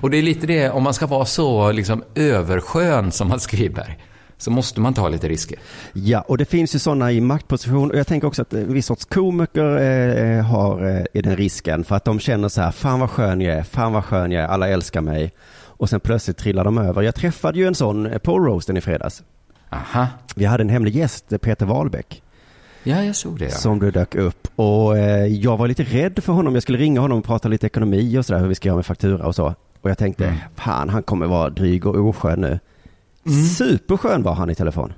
[0.01, 3.99] och det är lite det, om man ska vara så liksom överskön som Mats Kviberg,
[4.39, 5.59] så måste man ta lite risker.
[5.93, 8.87] Ja, och det finns ju sådana i maktposition och jag tänker också att en viss
[8.87, 13.01] sorts komiker eh, har eh, i den risken för att de känner så här, fan
[13.01, 15.33] vad skön jag är, fan vad skön jag är, alla älskar mig.
[15.79, 17.03] Och sen plötsligt trillar de över.
[17.03, 19.23] Jag träffade ju en sån eh, på roasten i fredags.
[19.71, 20.07] Aha.
[20.35, 22.23] Vi hade en hemlig gäst, eh, Peter Wahlbeck,
[22.83, 23.45] Ja, jag såg det.
[23.45, 23.51] Ja.
[23.51, 24.49] som du dök upp.
[24.57, 26.55] Och eh, jag var lite rädd för honom.
[26.55, 28.87] Jag skulle ringa honom och prata lite ekonomi och sådär, hur vi ska göra med
[28.87, 29.55] faktura och så.
[29.81, 30.37] Och jag tänkte, Mm.
[30.57, 32.59] fan han kommer vara dryg och oskön nu.
[33.57, 34.93] Superskön var han i telefon.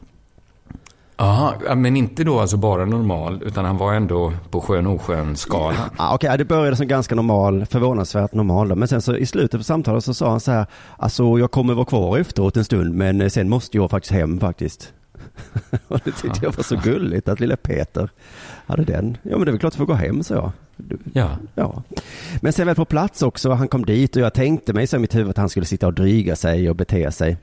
[1.21, 5.91] Ja, men inte då alltså bara normal, utan han var ändå på skön oskön skalan.
[5.97, 8.69] Ah, Okej, det började som ganska normal, förvånansvärt normal.
[8.69, 8.75] då.
[8.75, 11.75] Men sen så i slutet på samtalet så sa han så här, alltså jag kommer
[11.75, 14.93] vara kvar efteråt en stund, men eh, sen måste jag faktiskt hem faktiskt.
[15.89, 18.11] Och det tyckte jag var så gulligt att lilla Peter
[18.67, 19.17] hade den.
[19.23, 20.53] Ja men det är väl klart att får gå hem, så jag.
[21.13, 21.31] Ja.
[21.55, 21.83] Ja.
[22.41, 24.99] Men sen väl på plats också, han kom dit och jag tänkte mig så i
[24.99, 27.37] mitt huvud att han skulle sitta och dryga sig och bete sig.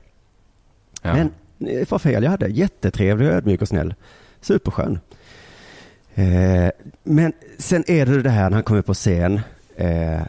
[1.06, 1.14] Ja.
[1.14, 1.30] Men
[1.68, 2.46] eh, vad fel jag hade.
[2.48, 3.94] Jättetrevlig, ödmjuk och snäll.
[4.40, 4.98] Superskön.
[6.14, 6.70] Eh,
[7.04, 9.40] men sen är det det här när han kommer på scen
[9.76, 10.20] eh,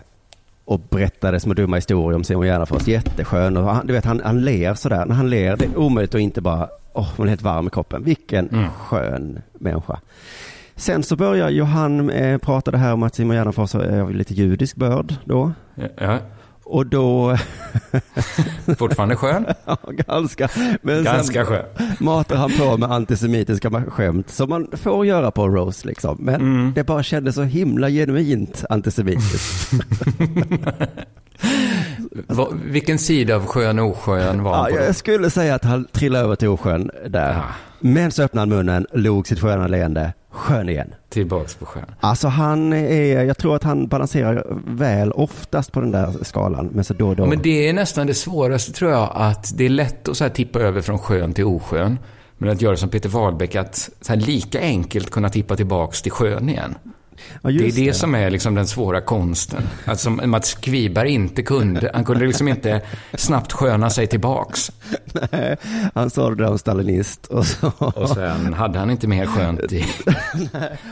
[0.65, 2.87] och berättade små dumma historier om Simon Gärdenfors.
[2.87, 5.05] Jätteskön och han, du vet han, han ler sådär.
[5.05, 7.69] När han ler, det är omöjligt att inte bara, åh, man blir helt varm i
[7.69, 8.03] kroppen.
[8.03, 8.69] Vilken Mm.
[8.69, 9.99] skön människa.
[10.75, 14.15] Sen så börjar ju han eh, prata det här om att Simon Gärdenfors är av
[14.15, 15.51] lite judisk börd då.
[15.75, 16.19] Ja, ja.
[16.69, 17.37] Och då,
[18.77, 19.45] Fortfarande skön?
[19.65, 20.49] ja, ganska.
[20.81, 21.65] Men Ganska skön.
[21.99, 26.17] matar han på med antisemitiska skämt som man får göra på Rose liksom.
[26.19, 26.73] Men Mm.
[26.75, 29.71] det bara kändes så himla genuint antisemitiskt.
[32.27, 34.77] Va, vilken sida av sjön Osjön var han Ja, på?
[34.79, 34.85] då?
[34.85, 37.33] jag skulle säga att han trillade över till Osjön där.
[37.33, 37.43] Ja.
[37.79, 40.93] Men så öppnade han munnen, log sitt sköna leende, sjön igen.
[41.09, 41.85] Tillbaks på sjön.
[41.99, 46.69] Alltså han är, jag tror att han balanserar väl oftast på den där skalan.
[46.73, 47.23] Men så då då.
[47.23, 50.23] Ja, men det är nästan det svåraste tror jag, att det är lätt att så
[50.23, 51.99] här tippa över från sjön till osjön.
[52.37, 56.11] Men att göra som Peter Wahlbeck, att så här lika enkelt kunna tippa tillbaks till
[56.11, 56.75] sjön igen.
[57.41, 59.63] Ja, Det är just det, som är liksom den svåra konsten.
[59.85, 61.91] Att som Mats Kviberg inte kunde.
[61.93, 62.81] Han kunde liksom inte
[63.13, 64.71] snabbt sköna sig tillbaks.
[65.31, 65.57] Nej,
[65.95, 67.71] han sa det där om stalinist och så.
[67.77, 69.85] Och sen hade han inte mer skönt i...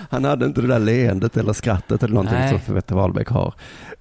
[0.10, 2.62] Han hade inte det där leendet eller skrattet eller någonting Nej.
[2.66, 3.54] som Peter Wahlbeck har.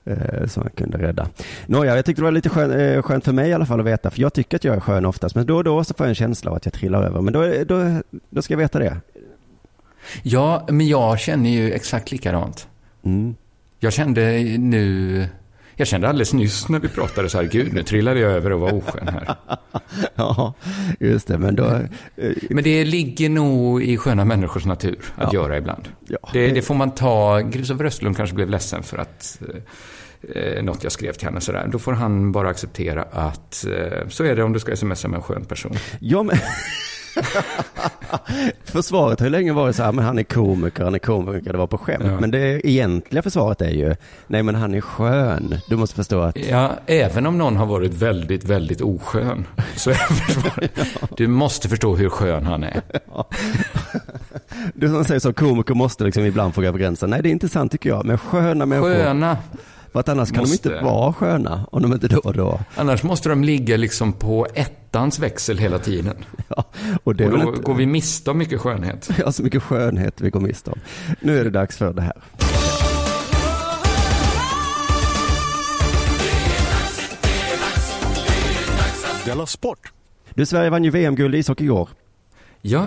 [0.06, 1.28] Eh, som han kunde rädda.
[1.66, 3.86] Nåja, jag tyckte det var lite skön, eh, skönt för mig i alla fall att
[3.86, 4.10] veta.
[4.10, 5.34] För jag tycker att jag är skön oftast.
[5.34, 7.20] Men då och då så får jag en känsla av att jag trillar över.
[7.20, 8.96] Men då, då, då ska jag veta det.
[10.22, 12.68] Ja, men jag känner ju exakt likadant.
[13.04, 13.34] Mm.
[13.80, 15.28] Jag kände nu...
[15.76, 18.60] Jag kände alldeles nyss när vi pratade så här, gud nu trillade jag över och
[18.60, 19.36] var oskön här.
[20.14, 20.54] Ja,
[21.00, 21.38] just det.
[21.38, 21.64] Men då...
[22.16, 25.40] Eh, Men det ligger nog i sköna människors natur att Ja.
[25.42, 25.88] göra ibland.
[26.08, 26.18] Ja.
[26.32, 27.50] Det, det får man ta.
[27.52, 29.38] Christopher Östlund kanske blev ledsen för att
[30.34, 31.68] eh, något jag skrev till henne sådär.
[31.72, 35.16] Då får han bara acceptera att eh, så är det om du ska smsa med
[35.16, 35.74] en skön person.
[36.00, 36.36] Ja, men...
[38.64, 41.58] Försvaret har ju länge varit så här, men han är komiker, han är komiker, det
[41.58, 42.04] var på skämt.
[42.06, 42.20] Ja.
[42.20, 45.54] Men det egentliga försvaret är ju, nej men han är skön.
[45.68, 49.46] Du måste förstå att, Ja, även om någon har varit väldigt, väldigt oskön.
[49.76, 50.72] Så är försvaret.
[51.16, 52.80] Du måste förstå hur skön han är.
[54.74, 57.10] du som säger så, komiker måste liksom ibland få gå över gränsen.
[57.10, 58.94] Nej, det är inte sant tycker jag, men sköna människor.
[58.94, 59.36] Sköna.
[59.94, 60.68] För att annars kan Måste.
[60.68, 62.60] de inte vara sköna, om de inte då och då.
[62.76, 66.14] Annars måste de ligga liksom på ettans växel hela tiden.
[66.48, 66.64] Ja,
[67.04, 67.62] och det Och då inte...
[67.62, 69.10] går vi miste om mycket skönhet.
[69.18, 70.78] Ja, så mycket skönhet vi går miste om.
[71.20, 72.22] Nu är det dags för det här.
[79.24, 79.92] Della Sport!
[80.34, 81.88] Du, Sverige vann ju VM-guld i ishockey igår.
[82.60, 82.86] Ja,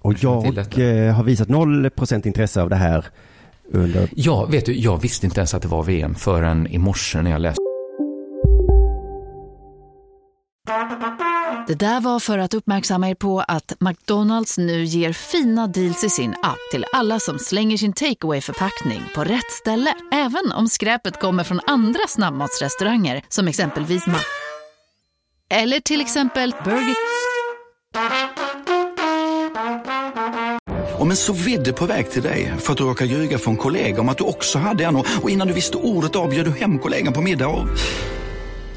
[0.00, 3.04] Och jag eh, har visat noll procent intresse av det här
[3.72, 4.08] under...
[4.14, 7.30] Ja, vet du, jag visste inte ens att det var VM förrän i morse när
[7.30, 7.62] jag läste.
[11.68, 16.10] Det där var för att uppmärksamma er på att McDonalds nu ger fina deals i
[16.10, 19.94] sin app till alla som slänger sin takeaway förpackning på rätt ställe.
[20.12, 24.18] Även om skräpet kommer från andra snabbmatsrestauranger som exempelvis Ma...
[25.50, 26.94] Eller till exempel Burger...
[30.98, 34.00] Om en så vidde på väg till dig för att du råkar ljuga från kollega
[34.00, 37.12] om att du också hade en och innan du visste ordet av du hem kollegan
[37.12, 37.68] på middag och...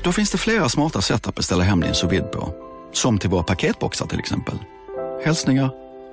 [0.04, 2.54] Då finns det flera smarta sätt att beställa hem din sous på.
[2.94, 4.56] Som till våra paketboxar till exempel.
[5.26, 5.72] Hälsningar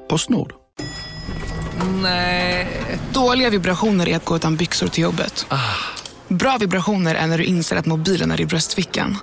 [0.09, 0.53] Postnord.
[2.03, 2.69] Nej.
[3.13, 5.47] Dåliga vibrationer är att gå utan byxor till jobbet.
[6.29, 9.17] Bra vibrationer är när du inser att mobilen är i bröstfickan.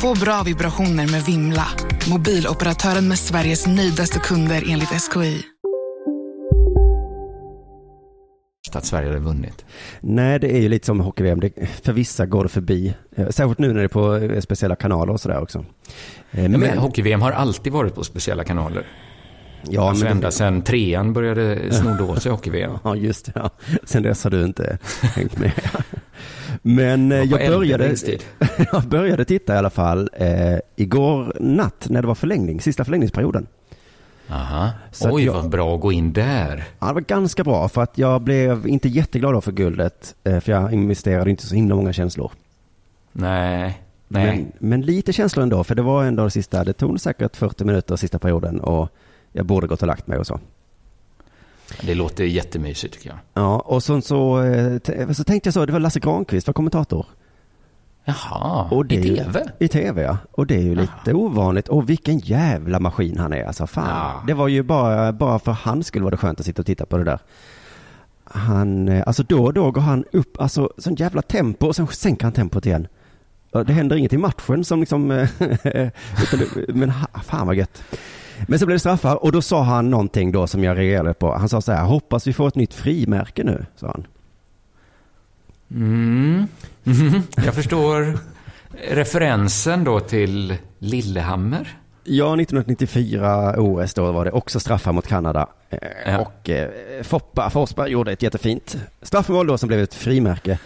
[0.00, 1.66] Få bra vibrationer med Vimla.
[2.10, 5.42] Mobiloperatören med Sveriges nöjdaste kunder enligt SKI.
[8.70, 9.64] Att Sverige hade vunnit.
[10.00, 11.40] Nej, det är ju lite som hockey-VM.
[11.82, 12.94] För vissa går det förbi.
[13.16, 15.64] Eh, Särskilt nu när det är på eh, speciella kanaler och sådär också.
[16.30, 18.86] Eh, Ja, men hockey-VM har alltid varit på speciella kanaler.
[19.70, 22.72] Ja, alltså men- ända sedan trean började snodda åt sig hockey-VM.
[22.84, 23.32] Ja, just det.
[23.34, 23.50] Ja.
[23.84, 25.52] Sen dess har du inte hängt med.
[26.62, 27.96] Men på jag började,
[28.72, 33.46] jag började titta i alla fall eh, igår natt när det var förlängning, sista förlängningsperioden.
[34.28, 34.70] Aha.
[34.92, 36.64] Så Oj, jag- vad bra att gå in där.
[36.78, 40.14] Ja, det var ganska bra för att jag blev inte jätteglad då för guldet.
[40.24, 42.32] Eh, för jag investerade inte så himla många känslor.
[43.12, 43.82] Nej.
[44.08, 44.26] Nej.
[44.26, 47.64] Men, men lite känslor ändå, för det var ändå det sista, det tog säkert 40
[47.64, 48.88] minuter sista perioden och
[49.32, 50.40] jag borde gått och lagt mig och så.
[51.82, 53.18] Det låter jättemysigt tycker jag.
[53.34, 57.06] Ja, och så, så, eh, så tänkte jag så, det var Lasse Granqvist var kommentator.
[58.04, 59.44] Jaha, Och det i ju- tv?
[59.58, 60.16] I tv ja.
[60.30, 61.68] Och det är ju lite ovanligt.
[61.68, 63.44] Och vilken jävla maskin han är.
[63.44, 63.88] Alltså fan.
[63.88, 64.22] Ja.
[64.26, 66.86] Det var ju bara, bara för han skulle vara det skönt att sitta och titta
[66.86, 67.18] på det där.
[68.24, 71.86] Han, eh, alltså då och då går han upp, alltså sån jävla tempo och sen
[71.86, 72.86] sänker han tempot igen.
[73.66, 75.28] Det händer inget i matchen som liksom, eh,
[76.68, 76.92] men
[77.24, 77.82] fan vad gött.
[78.48, 81.34] Men så blev det straffar och då sa han någonting då som jag reagerade på.
[81.34, 84.06] Han sa så här, hoppas vi får ett nytt frimärke nu, sa han.
[85.74, 86.46] Mm.
[86.84, 87.22] Mhm.
[87.44, 88.18] Jag förstår
[88.88, 91.78] referensen då till Lillehammer.
[92.04, 95.46] Ja, 1994 OS då var det också straffar mot Kanada.
[95.70, 96.18] Eh, Ja.
[96.18, 96.70] Och eh,
[97.02, 100.58] Foppa Forsberg gjorde ett jättefint straffmål då som blev ett frimärke.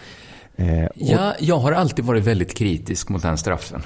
[0.55, 3.81] Eh, och, Ja, jag har alltid varit väldigt kritisk mot den straffen.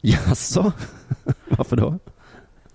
[0.00, 0.72] Jaså?
[1.48, 1.98] Varför då?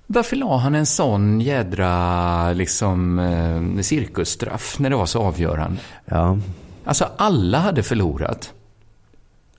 [0.07, 5.81] Varför la han en sån jädra liksom eh, cirkusstraff när det var så avgörande?
[6.05, 6.37] Ja,
[6.85, 8.53] Alltså alla hade förlorat.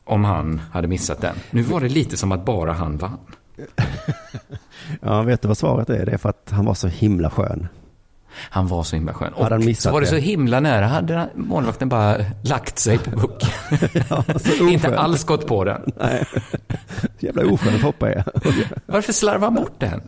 [0.04, 1.34] om han hade missat den.
[1.50, 3.18] Nu var det lite som att bara han vann.
[5.02, 6.06] Ja, vet du vad svaret är?
[6.06, 7.68] Det är för att han var så himla skön.
[8.34, 9.32] Han var så himla skön.
[9.36, 10.10] Hade han Och missat så var det det?
[10.10, 10.86] så himla nära.
[10.86, 13.48] Hade målvakten bara lagt sig på pucken.
[14.70, 15.92] Inte alls gått på den.
[16.00, 16.24] Nej.
[17.18, 18.24] Jävla oskön Foppa är.
[18.86, 20.02] Varför slarvar han bort den?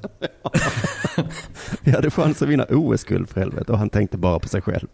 [1.81, 4.87] Vi hade chans att vinna OS-guld för helvete och han tänkte bara på sig själv.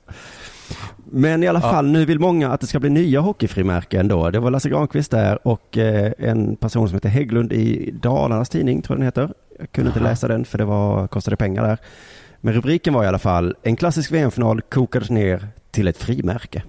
[1.11, 1.71] Men i alla Ja.
[1.71, 4.31] fall, nu vill många att det ska bli nya hockeyfrimärken då.
[4.31, 8.83] Det var Lasse Granqvist där och eh, en person som heter Hägglund i Dalarnas tidning,
[8.83, 9.35] tror jag den heter.
[9.59, 10.09] Jag kunde inte Aha.
[10.09, 11.79] läsa den för det var, kostade pengar där.
[12.41, 16.63] Men rubriken var i alla fall, en klassisk VM-final kokades ner till ett frimärke.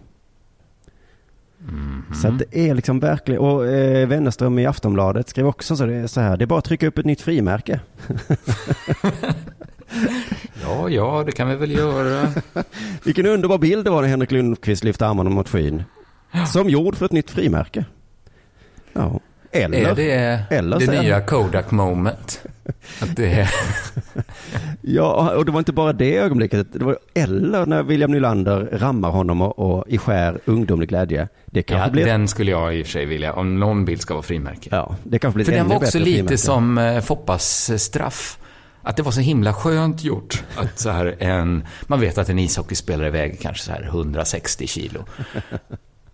[2.22, 5.94] Så att det är liksom verkligen, och eh, Wennerström i Aftonbladet skrev också så det
[5.96, 7.80] är så här, det är bara att trycka upp ett nytt frimärke.
[10.64, 12.28] Ja, ja, det kan vi väl göra.
[13.04, 15.84] Vilken underbar bild det var när Henrik Lundqvist lyfte armarna mot skyn.
[16.54, 17.86] Som gjord för ett nytt frimärke.
[18.94, 19.20] Ja.
[19.52, 20.12] Eller, är det
[20.50, 22.42] eller det är- nya Kodak moment?
[23.02, 23.50] Att det är...
[24.82, 26.68] Ja, och det var inte bara det ögonblicket.
[26.74, 31.28] Det var eller när William Nylander rammar honom och, och i skär ungdomlig glädje.
[31.46, 32.06] Det kanske Ja, blir...
[32.06, 34.70] den skulle jag i och för sig vilja, om någon bild ska vara frimärke.
[34.72, 36.38] Ja, det kanske blir För den var också lite frimärke.
[36.38, 38.40] som eh, Foppas eh, straff.
[38.84, 40.44] Att det var så himla skönt gjort.
[40.56, 45.06] Att så här en, man vet att en ishockeyspelare väger kanske så här 160 kilo.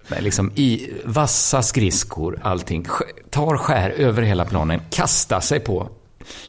[0.08, 2.86] Men liksom i vassa skridskor, allting.
[3.30, 5.90] Tar skär över hela planen, kastar sig på.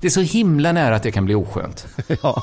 [0.00, 1.86] Det är så himla nära att det kan bli oskönt.
[2.22, 2.42] ja,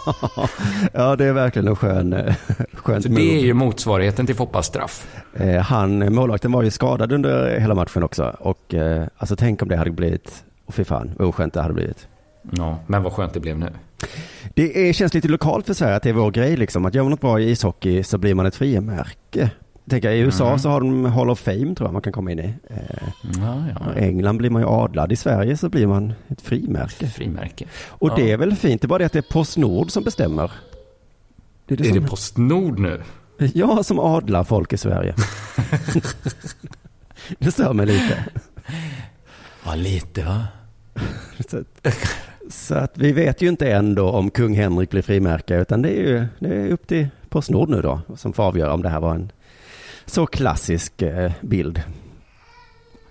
[0.94, 2.34] ja, det är verkligen en skön,
[2.74, 5.08] skönt Så det är ju motsvarigheten till Foppas straff.
[5.34, 8.36] Eh, Han, målvakten var ju skadad under hela matchen också.
[8.40, 11.74] Och eh, alltså tänk om det hade blivit, och fy fan vad oskönt det hade
[11.74, 12.08] blivit.
[12.52, 13.70] Ja, men vad skönt det blev nu.
[14.54, 16.86] Det är, känns lite lokalt för Sverige att det är vår grej liksom.
[16.86, 19.50] Att gör man något bra i ishockey så blir man ett frimärke.
[19.90, 20.60] Tänker I USA Mm.
[20.60, 22.54] så har de Hall of Fame tror jag man kan komma in i.
[23.38, 23.94] Ja, ja.
[23.96, 25.12] England blir man ju adlad.
[25.12, 27.08] I Sverige så blir man ett frimärke.
[27.08, 27.66] Frimärke.
[27.88, 28.16] Och Ja.
[28.16, 28.82] det är väl fint.
[28.82, 30.52] Det är bara det att det är Postnord som bestämmer.
[31.66, 33.02] Det Är som, det Postnord nu?
[33.54, 35.16] Ja, som adlar folk i Sverige.
[37.40, 38.26] det stör mig lite.
[39.66, 40.44] Ja, lite va?
[42.54, 45.90] Så att, vi vet ju inte än då om kung Henrik blir frimärke, utan det
[45.90, 49.00] är ju det är upp till Postnord nu då, som får avgöra om det här
[49.00, 49.32] var en
[50.06, 51.82] så klassisk eh, bild.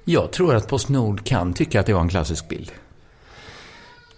[0.05, 2.73] Jag tror att Postnord kan tycka att det var en klassisk bild.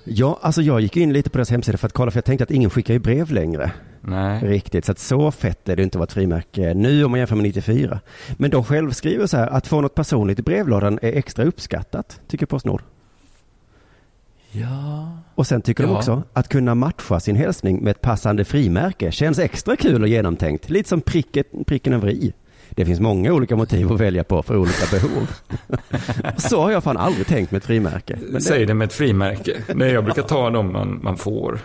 [0.04, 2.44] Ja, alltså jag gick in lite på deras hemsida för att kolla, för jag tänkte
[2.44, 3.70] att ingen skickar ju brev längre.
[4.00, 4.40] Nej.
[4.42, 7.20] Riktigt, så att så fett är det inte att vara ett frimärke nu om man
[7.20, 8.00] jämför med 94.
[8.36, 12.20] Men de själv skriver så här, att få något personligt i brevlådan är extra uppskattat,
[12.28, 12.82] tycker Postnord.
[14.56, 15.08] Ja.
[15.34, 15.98] Och sen tycker de Ja.
[15.98, 20.70] också att kunna matcha sin hälsning med ett passande frimärke känns extra kul och genomtänkt.
[20.70, 22.32] Lite som pricket, pricken över i.
[22.70, 25.30] Det finns många olika motiv att välja på för olika behov.
[26.36, 28.18] Så har jag fan aldrig tänkt med ett frimärke.
[28.32, 29.52] Det, Säg det med ett frimärke.
[29.74, 31.58] Nej, jag brukar ta dem man, man får.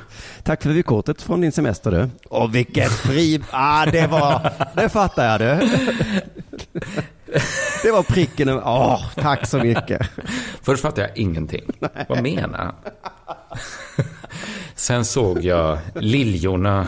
[0.44, 2.10] tack för vykortet från din semester du.
[2.30, 3.42] Och vilket fri...
[3.52, 4.52] Ah, det var...
[4.76, 5.70] Det fattar jag du.
[7.84, 8.62] Det var pricken över...
[8.66, 10.10] Åh, tack så mycket.
[10.62, 11.72] Först fattade jag ingenting.
[12.10, 12.76] Vad menar han?
[14.76, 16.88] Sen såg jag liljorna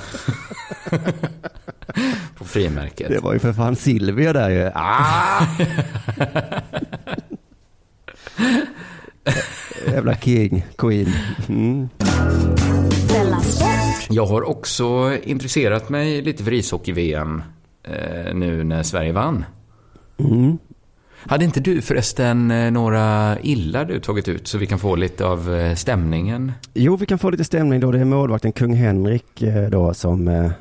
[2.38, 3.08] på frimärket.
[3.10, 4.72] Det var ju för fan Silvia där ju.
[4.76, 5.46] Ah!
[9.88, 11.14] Jävla king, queen.
[11.50, 11.90] Mm.
[14.10, 17.44] Jag har också intresserat mig lite för ishockey-VM
[17.84, 19.46] eh, nu när Sverige vann.
[20.18, 20.58] Mm.
[21.26, 25.26] Hade inte du förresten eh, några illar du tagit ut så vi kan få lite
[25.26, 26.52] av eh, stämningen?
[26.74, 27.92] Jo, vi kan få lite stämning då.
[27.92, 30.52] Det är målvakten kung Henrik eh, då som,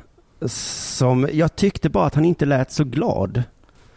[0.45, 3.43] som, jag tyckte bara att han inte lät så glad.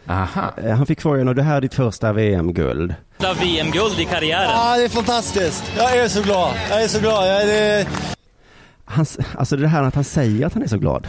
[0.07, 0.53] Aha.
[0.77, 2.95] Han fick frågan, och det här är ditt första VM-guld.
[3.41, 4.49] VM-guld i karriären.
[4.49, 5.71] Ja, det är fantastiskt.
[5.77, 6.53] Jag är så glad.
[6.69, 7.27] Jag är så glad.
[7.27, 7.87] Jag är...
[8.85, 11.07] Hans, alltså det här att han säger att han är så glad.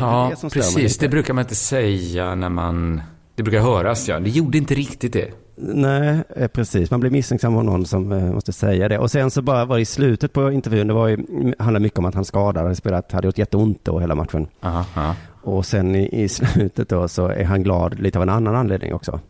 [0.00, 0.98] Ja, Det är precis.
[0.98, 3.02] Det brukar man inte säga när man...
[3.38, 4.20] Det brukar höras, ja.
[4.20, 5.30] Det gjorde inte riktigt det.
[5.56, 6.90] Nej, eh, precis.
[6.90, 8.98] Man blir misstänksam av någon som eh, måste säga det.
[8.98, 11.16] Och sen så bara var det i slutet på intervjun, det var ju,
[11.58, 14.46] handlade mycket om att han skadade, hade spelat, hade gjort jätteont då hela matchen.
[14.62, 15.14] Aha.
[15.42, 18.94] Och sen i, i slutet då så är han glad lite av en annan anledning
[18.94, 19.20] också.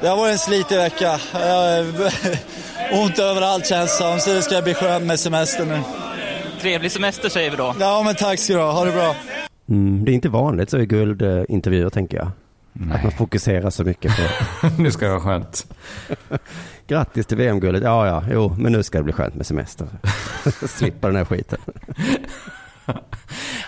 [0.00, 1.20] Det har varit en slitig vecka.
[1.32, 1.86] Jag
[3.02, 5.80] ont överallt känns det som, så det ska bli skönt med semester nu.
[6.60, 7.74] Trevlig semester säger vi då.
[7.80, 8.72] Ja, men tack ska du ha.
[8.72, 9.14] Ha det bra.
[9.68, 12.28] Mm, det är inte vanligt så i guldintervjuer tänker jag.
[12.92, 14.22] Att man fokuserar så mycket på
[14.82, 15.66] nu ska det vara skönt.
[16.86, 17.82] grattis till VM-guldet.
[17.82, 19.88] Ja, ja, jo, men nu ska det bli skönt med semester.
[20.66, 21.58] Slippa den här skiten.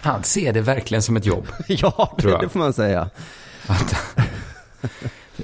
[0.03, 1.47] Han ser det verkligen som ett jobb.
[1.69, 2.41] ja, tror det, jag.
[2.41, 3.11] det får man säga.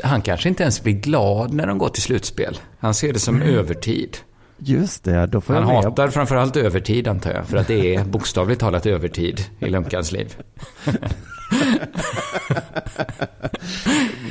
[0.03, 2.59] Han kanske inte ens blir glad när de går till slutspel.
[2.79, 4.17] Han ser det som övertid.
[4.59, 5.85] Just det, då får Han jag med.
[5.85, 10.37] hatar framförallt övertid antar jag, för att det är bokstavligt talat övertid i Lemkans liv.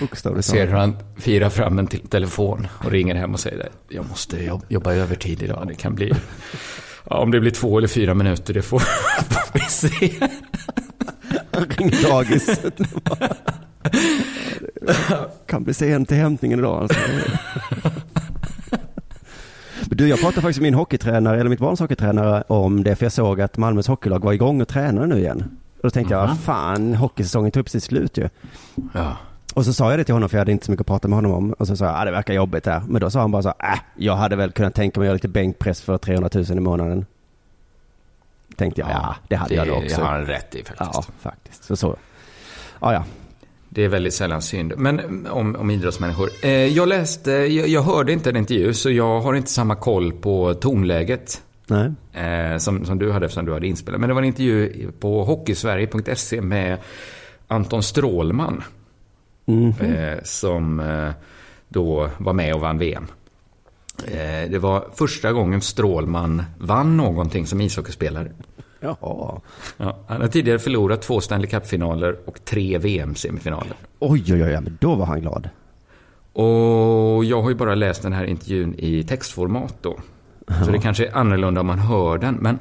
[0.02, 4.06] Bokstavligt Ser hur han firar fram en till telefon och ringer hem och säger jag
[4.10, 5.66] måste jobb- jobba övertid idag.
[5.68, 6.12] Det kan bli,
[7.10, 8.84] ja, om det blir två eller fyra minuter, det får,
[9.54, 10.12] vi se.
[11.52, 12.60] Han ringer dagis.
[15.48, 16.82] kan bli sen till hämtningen idag.
[16.82, 17.00] Alltså.
[19.86, 23.12] Du, jag pratade faktiskt med min hockeytränare, eller mitt barns hockeytränare om det, för jag
[23.14, 25.44] såg att Malmös hockeylag var igång och tränade nu igen.
[25.82, 28.30] Och då tänkte jag, fan, hockeysäsongen tog sitt slut ju.
[28.94, 29.18] Ja.
[29.54, 31.08] Och så sa jag det till honom, för jag hade inte så mycket att prata
[31.08, 31.54] med honom om.
[31.54, 32.82] Och så sa jag, ah, det verkar jobbigt här.
[32.88, 35.14] Men då sa han bara så, äh, jag hade väl kunnat tänka mig att göra
[35.14, 37.06] lite bänkpress för 300 000 i månaden.
[38.56, 39.96] Tänkte jag, ja, det hade jag då också.
[39.96, 40.90] Det har han rätt i faktiskt.
[40.94, 41.64] Ja, faktiskt.
[41.64, 41.96] Så så.
[42.80, 43.04] Ja, ja.
[43.70, 44.74] Det är väldigt sällan synd.
[44.78, 46.30] Men mm, om, om idrottsmänniskor.
[46.44, 50.14] Eh, jag läste, jag, jag hörde inte en intervju, så jag har inte samma koll
[50.14, 51.42] på tonläget.
[51.68, 51.92] Nej.
[52.26, 54.00] Eh, som, som du hade eftersom du hade inspelat.
[54.00, 56.78] Men det var en intervju på hockeysverige.se med
[57.48, 58.64] Anton Strålman.
[59.46, 59.74] Mhm.
[59.82, 61.10] Eh, som eh,
[61.70, 63.08] då var med och vann VM.
[64.50, 68.32] Det var första gången Strålman vann någonting som ishockeyspelare.
[68.80, 69.42] Jaha.
[69.78, 73.74] Ja, han har tidigare förlorat två Stanley Cup-finaler och tre VM-semifinaler.
[74.00, 75.50] Oj, oj, oj, men då var han glad.
[76.34, 80.00] Och jag har ju bara läst den här intervjun i textformat då.
[80.66, 82.36] Så det kanske är annorlunda om man hör den.
[82.36, 82.60] Men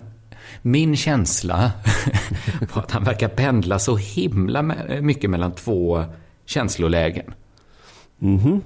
[0.63, 1.73] min känsla
[2.75, 4.63] var att han verkar pendla så himla
[5.01, 6.05] mycket mellan två
[6.47, 7.35] känslolägen.
[8.19, 8.61] Mhm.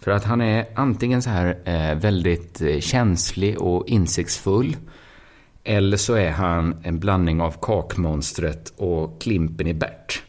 [0.00, 4.76] För att han är antingen så här eh, väldigt eh, känslig och insiktsfull.
[5.64, 10.22] Eller så är han en blandning av kakmonstret och Klimpen i Bert.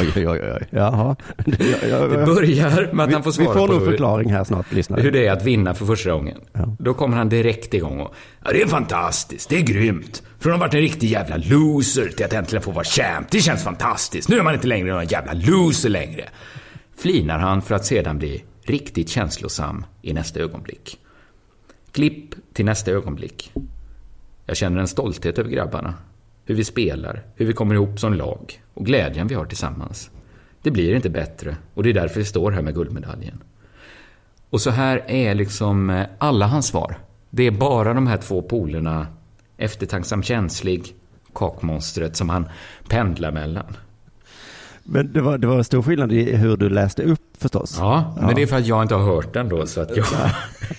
[0.00, 0.66] Oj, oj, oj, oj.
[0.70, 1.16] Jaha.
[1.44, 4.72] Det, börjar med att vi, han får svara Vi får på nog förklaring här snart,
[4.72, 5.00] lyssnare.
[5.00, 6.38] hur det är att vinna för första gången.
[6.52, 6.76] Ja.
[6.78, 10.22] Då kommer han direkt igång och ja, det är fantastiskt, det är grymt.
[10.38, 13.30] Från att ha varit en riktig jävla loser till att äntligen få vara champ.
[13.30, 14.28] Det känns fantastiskt.
[14.28, 16.28] Nu är man inte längre någon jävla loser längre.
[16.96, 20.98] Flinar han för att sedan bli riktigt känslosam i nästa ögonblick.
[21.92, 23.52] Klipp till nästa ögonblick.
[24.46, 25.94] Jag känner en stolthet över grabbarna.
[26.48, 30.10] Hur vi spelar, hur vi kommer ihop som lag och glädjen vi har tillsammans.
[30.62, 33.42] Det blir inte bättre och det är därför vi står här med guldmedaljen.
[34.50, 36.98] Och så här är liksom eh, alla hans svar.
[37.30, 39.06] Det är bara de här två polerna,
[39.56, 40.94] eftertänksam känslig,
[41.34, 42.48] kakmonstret, som han
[42.88, 43.76] pendlar mellan.
[44.84, 47.76] Men det var, det var stor skillnad i hur du läste upp förstås.
[47.78, 50.06] Ja, men det är för att jag inte har hört den då, så att jag,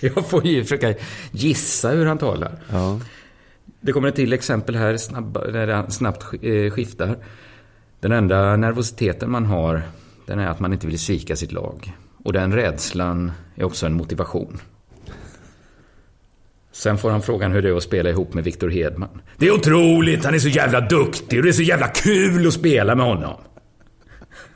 [0.00, 0.94] jag får ju försöka
[1.30, 2.52] gissa hur han talar.
[2.72, 3.00] Ja.
[3.80, 7.16] Det kommer ett till exempel här, snabba, där snabbt eh, skiftar.
[8.00, 9.82] Den enda nervositeten man har,
[10.26, 11.92] den är att man inte vill svika sitt lag.
[12.24, 14.60] Och den rädslan är också en motivation.
[16.72, 19.22] Sen får han frågan hur det är att spela ihop med Victor Hedman.
[19.36, 22.52] Det är otroligt, han är så jävla duktig och det är så jävla kul att
[22.52, 23.40] spela med honom.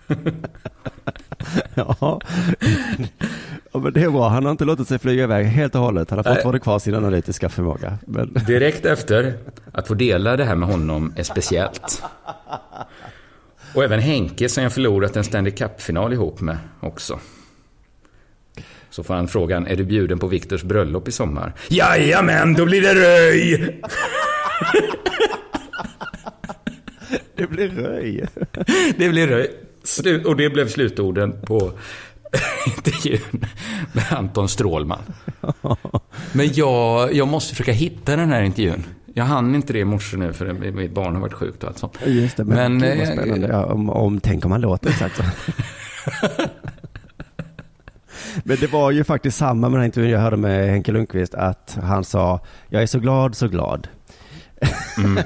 [1.74, 2.20] Ja
[3.74, 4.28] ja, men det är bra.
[4.28, 6.10] Han har inte låtit sig flyga iväg helt och hållet.
[6.10, 7.98] Han har fortfarande kvar sin analytiska förmåga.
[8.06, 8.36] Men...
[8.46, 9.34] Direkt efter,
[9.72, 12.02] att få dela det här med honom är speciellt.
[13.74, 17.18] Och även Henke som jag förlorat en Stanley Cup-final ihop med också.
[18.90, 21.52] Så får han frågan, är du bjuden på Viktors bröllop i sommar?
[21.68, 23.80] Jajamän, då blir det röj!
[27.36, 28.26] Det blir röj.
[28.96, 29.50] Det blir röj.
[30.24, 31.72] Och det blev slutorden på
[32.76, 33.46] intervjun
[33.92, 35.02] med Anton Strålman.
[36.32, 38.84] Men jag, jag måste försöka hitta den här intervjun.
[39.14, 41.78] Jag hann inte det i morse nu för mitt barn har varit sjukt och allt
[41.78, 41.98] sånt.
[42.06, 43.48] Just det, men, Men, vad eh, spännande.
[43.48, 45.22] Ja, om, om, tänk om han låter exakt så.
[48.44, 51.34] Men det var ju faktiskt samma med den här intervjun jag hörde med Henke Lundqvist,
[51.34, 53.88] att han sa, jag är så glad, så glad.
[54.98, 55.24] Mm.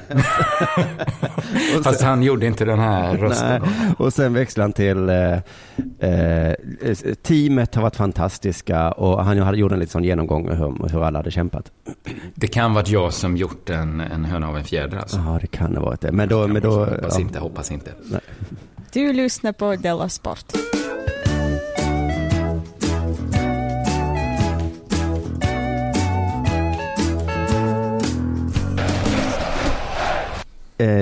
[1.77, 3.61] Och Fast sen- han gjorde inte den här rösten.
[3.61, 3.93] Nej.
[3.97, 6.53] Och sen växlade han till eh, eh,
[7.23, 11.31] teamet har varit fantastiska och han gjort en liten sån genomgång hur, hur alla hade
[11.31, 11.71] kämpat.
[12.35, 15.17] Det kan varit jag som gjort en, en höna av en fjäder alltså.
[15.17, 16.11] Ja, det kan ha varit det.
[16.11, 17.19] Men då, men då Hoppas ja.
[17.21, 17.91] inte, hoppas inte.
[18.11, 18.21] Nej.
[18.93, 20.45] Du lyssnar på Della Sport.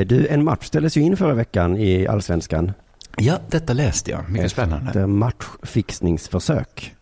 [0.05, 2.71] Du, en match ställdes ju in förra veckan i Allsvenskan.
[3.17, 4.29] Ja, detta läste jag.
[4.29, 5.01] Mycket spännande.
[5.01, 6.95] Ett matchfixningsförsök.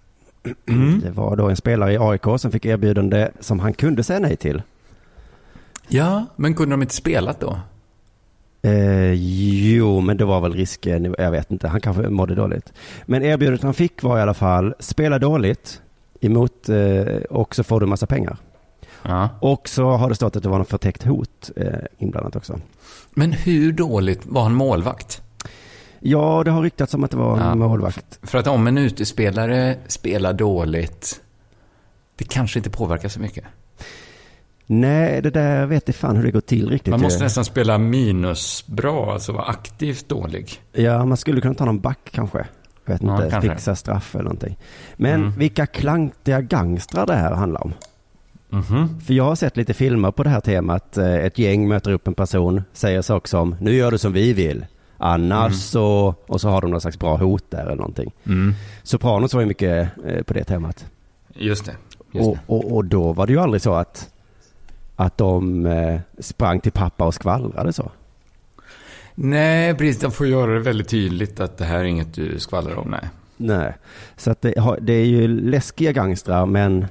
[0.69, 0.99] Mm.
[0.99, 4.36] Det var då en spelare i AIK som fick erbjudande som han kunde säga nej
[4.36, 4.61] till.
[5.88, 7.59] Ja, men kunde de inte spelat då?
[8.61, 9.13] Eh,
[9.73, 12.73] jo, men det var väl risken, jag vet inte, han kanske mådde dåligt.
[13.05, 15.82] Men erbjudandet han fick var i alla fall, spela dåligt
[16.21, 18.38] emot, eh, och så får du massa pengar.
[19.08, 19.30] Ja.
[19.41, 22.60] Och så har det stått att det var något förtäckt hot eh, inblandat också.
[23.14, 25.22] Men hur dåligt var han målvakt?
[25.99, 27.56] Ja, det har ryktats om att det var en Ja.
[27.56, 28.20] målvakt.
[28.24, 31.22] För att om en utespelare spelar dåligt,
[32.16, 33.43] det kanske inte påverkar så mycket.
[34.68, 36.91] Nej, det där vet jag fan hur det går till riktigt.
[36.91, 37.24] Man måste ju.
[37.24, 40.62] nästan spela minusbra, alltså vara aktivt dålig.
[40.72, 42.45] Ja, man skulle kunna ta någon back kanske.
[42.86, 43.49] Jag vet Ja, inte, kanske.
[43.49, 44.58] fixa straff eller någonting.
[44.95, 45.34] Men Mm.
[45.39, 47.74] vilka klantiga gangstrar det här handlar om.
[48.56, 48.99] Mhm.
[48.99, 50.97] För jag har sett lite filmer på det här temat.
[50.97, 54.34] Eh, Ett gäng möter upp en person, säger saker som nu gör du som vi
[54.34, 54.66] vill.
[54.97, 55.53] Annars Mm.
[55.53, 58.12] så, och så har de någon slags bra hot där eller någonting.
[58.26, 58.53] Mm.
[58.84, 60.86] Sopranos var ju mycket eh, på det temat.
[61.34, 61.76] Just det.
[62.12, 64.10] Just Och, och, och då var det ju aldrig så att,
[64.95, 67.91] att de eh, sprang till pappa och skvallrade så.
[69.16, 70.01] Nej, precis.
[70.01, 72.88] De får göra det väldigt tydligt att det här är inget du skvallrar om.
[72.91, 73.10] Nej.
[73.38, 73.74] Nej,
[74.18, 76.86] så att det, det är ju läskiga gangstrar men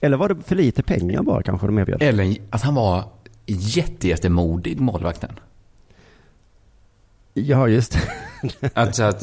[0.00, 2.02] eller var det för lite pengar bara kanske de erbjöd?
[2.02, 3.04] Eller att han var
[3.46, 5.30] jätte, jättemodig, målvakten.
[7.34, 7.98] Ja, just
[8.74, 9.22] Alltså att...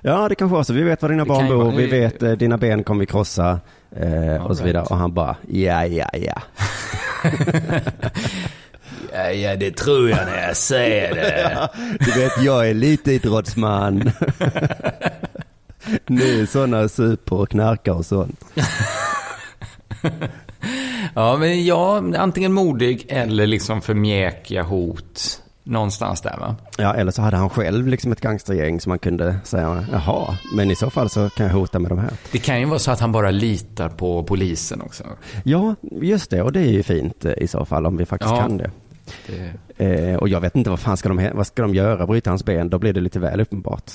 [0.00, 0.72] Ja, det kanske var så.
[0.72, 3.60] Vi vet var dina Det barn bor, vi vet eh, dina ben kommer vi krossa
[3.96, 4.68] eh, och så right.
[4.68, 4.82] vidare.
[4.82, 6.42] Och han bara, ja, ja, ja.
[9.12, 11.68] Ja, ja, det tror jag när jag säger det.
[12.04, 13.96] Du vet, jag är lite idrottsman.
[16.06, 18.44] Ni är sådana super och knarkar och sånt.
[21.14, 25.42] Ja, men ja, antingen modig eller liksom för mjäkiga hot.
[25.64, 26.56] Någonstans där, va?
[26.78, 30.70] Ja, eller så hade han själv liksom ett gangstergäng som man kunde säga, jaha, men
[30.70, 32.10] i så fall så kan jag hota med de här.
[32.32, 35.04] Det kan ju vara så att han bara litar på polisen också.
[35.44, 38.30] Ja, just det, och det är ju fint eh, i så fall om vi faktiskt
[38.34, 38.40] Ja.
[38.40, 38.70] kan det.
[39.26, 39.52] Det...
[39.86, 42.44] Eh, och jag vet inte vad fan ska de, vad ska de göra, bryta hans
[42.44, 42.68] ben?
[42.70, 43.92] Då blir det lite väl uppenbart.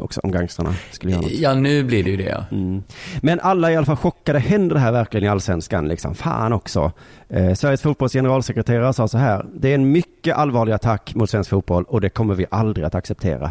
[0.00, 1.30] Också om gangsterna skulle göra något.
[1.32, 2.24] Ja, nu blir det ju det.
[2.28, 2.44] ja.
[2.50, 2.82] Mm.
[3.22, 4.38] Men alla är i alla fall chockade.
[4.38, 5.88] Händer det här verkligen i allsvenskan?
[5.88, 6.14] Liksom?
[6.14, 6.92] Fan också.
[7.28, 9.46] Eh, Sveriges fotbolls generalsekreterare sa så här.
[9.54, 12.94] Det är en mycket allvarlig attack mot svensk fotboll och det kommer vi aldrig att
[12.94, 13.50] acceptera.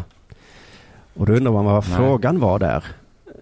[1.14, 1.96] Och då undrar man vad Nej.
[1.96, 2.84] frågan var där.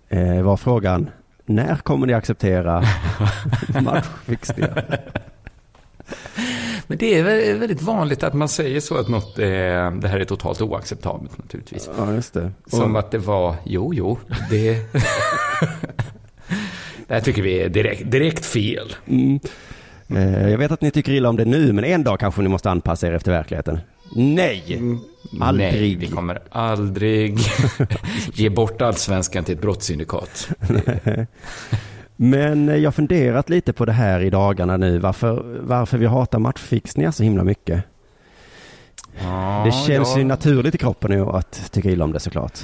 [0.09, 1.11] Eh, var frågan,
[1.47, 2.83] när kommer ni acceptera
[3.83, 5.01] matchfixningar?
[6.87, 10.21] Men det är väl väldigt vanligt att man säger så att något är, det här
[10.21, 11.89] är totalt oacceptabelt naturligtvis.
[11.99, 12.51] Ja, just det.
[12.67, 14.19] Som Och- att det var, jo, jo,
[14.51, 14.79] det...
[17.07, 18.95] det här tycker vi är direkt, direkt fel.
[19.07, 19.41] Mm.
[20.09, 22.49] Eh, jag vet att ni tycker illa om det nu, men en dag kanske ni
[22.49, 23.79] måste anpassa er efter verkligheten.
[24.17, 24.81] Nej!
[25.41, 25.73] Aldrig.
[25.73, 27.39] Nej, vi kommer aldrig
[28.33, 30.49] ge bort allsvenskan till ett brottssyndikat.
[32.17, 36.07] Men eh, jag har funderat lite på det här i dagarna nu, varför, varför vi
[36.07, 37.85] hatar matchfixningar så himla mycket.
[39.23, 40.19] Ja, det känns ja.
[40.19, 42.59] ju naturligt i kroppen nu att tycka illa om det såklart.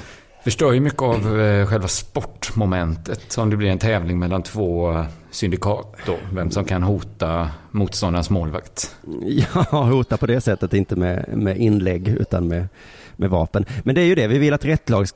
[0.44, 3.38] Förstör ju mycket av eh, själva sportmomentet.
[3.38, 6.16] Om det blir en tävling mellan två syndikat då.
[6.32, 8.96] Vem som kan hota motståndarens målvakt.
[9.26, 12.68] Ja, hota på det sättet, inte med, med inlägg utan med,
[13.16, 13.64] med vapen.
[13.84, 15.06] Men det är ju det, vi vill att rätt lag,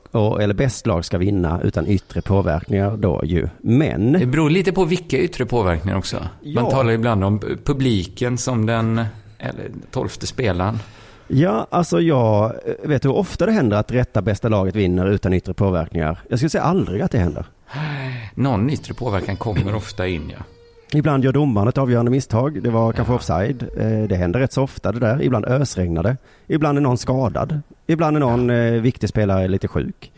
[0.41, 3.47] eller bäst lag ska vinna utan yttre påverkningar då ju.
[3.61, 4.11] Men...
[4.11, 6.17] Det beror lite på vilka yttre påverkningar också.
[6.41, 6.61] Ja.
[6.61, 9.01] Man talar ibland om publiken som den
[9.39, 10.79] eller, tolfte spelaren.
[11.27, 15.33] Ja, alltså jag eh, vet hur ofta det händer att rätta bästa laget vinner utan
[15.33, 16.19] yttre påverkningar.
[16.29, 17.45] Jag skulle säga aldrig att det händer.
[18.35, 20.43] Någon yttre påverkan kommer ofta in, ja.
[20.93, 22.63] Ibland gör domaren ett avgörande misstag.
[22.63, 23.63] Det var kanske offside.
[23.77, 25.21] Eh, Det händer rätt så ofta det där.
[25.21, 26.17] Ibland ösregnar det.
[26.47, 27.61] Ibland är någon skadad.
[27.87, 30.11] Ibland är någon eh, viktig spelare lite sjuk.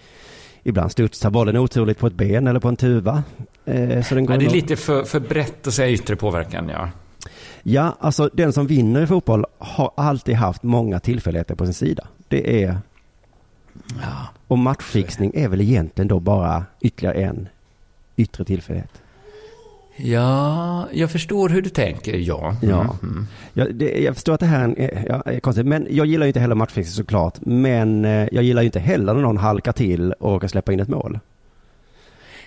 [0.63, 3.23] Ibland studsar bollen oturligt på ett ben eller på en tuva.
[3.65, 6.69] Eh, Så den går ja det är lite för, för brett att säga yttre påverkan,
[6.69, 6.89] ja.
[7.63, 12.07] Ja, alltså den som vinner i fotboll har alltid haft många tillfälligheter på sin sida.
[12.27, 12.77] Det är...
[14.47, 17.47] Och matchfixning är väl egentligen då bara ytterligare en
[18.17, 19.01] yttre tillfällighet.
[20.01, 22.55] Ja, jag förstår hur du tänker, ja.
[22.61, 22.79] Ja.
[22.81, 23.27] Mm, mm.
[23.53, 26.27] Jag, det, jag förstår att det här är, ja, är konstigt, men jag gillar ju
[26.29, 27.33] inte heller matchfixning såklart.
[27.41, 30.79] Men eh, jag gillar ju inte heller när någon halkar till och kan släppa in
[30.79, 31.19] ett mål.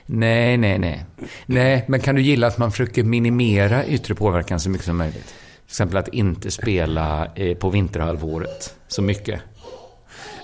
[0.07, 1.05] Nej, nej, nej.
[1.47, 5.25] Nej, men kan du gilla att man försöker minimera yttre påverkan så mycket som möjligt?
[5.27, 9.41] Till exempel att inte spela eh, på vinterhalvåret så mycket.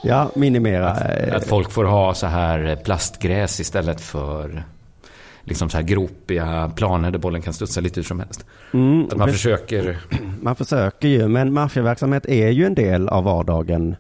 [0.02, 0.96] Ja, minimera.
[1.14, 4.64] eh, Att folk får ha så här eh, plastgräs istället för
[5.49, 8.46] liksom så här gropiga planer där bollen kan studsa lite hur som helst.
[8.72, 9.99] Mm, att man men- försöker...
[10.42, 13.96] Man försöker ju, men maffiaverksamhet är ju en del av vardagen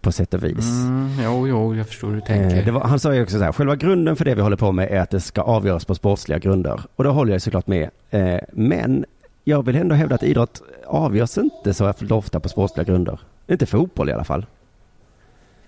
[0.00, 0.70] på sätt och vis.
[0.82, 2.56] Mm, jo, jo, jag förstår hur du tänker.
[2.58, 4.56] Eh, Det var, han sa ju också så här, själva grunden för det vi håller
[4.56, 6.80] på med är att det ska avgöras på sportsliga grunder.
[6.96, 7.90] Och då håller jag såklart med.
[8.10, 9.04] Eh, Men
[9.44, 13.20] jag vill ändå hävda att idrott avgörs inte så ofta på sportsliga grunder.
[13.48, 14.46] Inte fotboll i alla fall.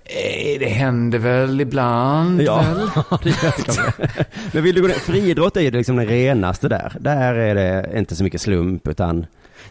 [0.08, 2.76] Eh, Det händer väl ibland Ja, väl?
[3.22, 3.92] det gör det kanske.
[4.52, 6.92] Men vill du gå ner, friidrott är ju liksom den renaste där.
[7.00, 9.26] Där är det inte så mycket slump utan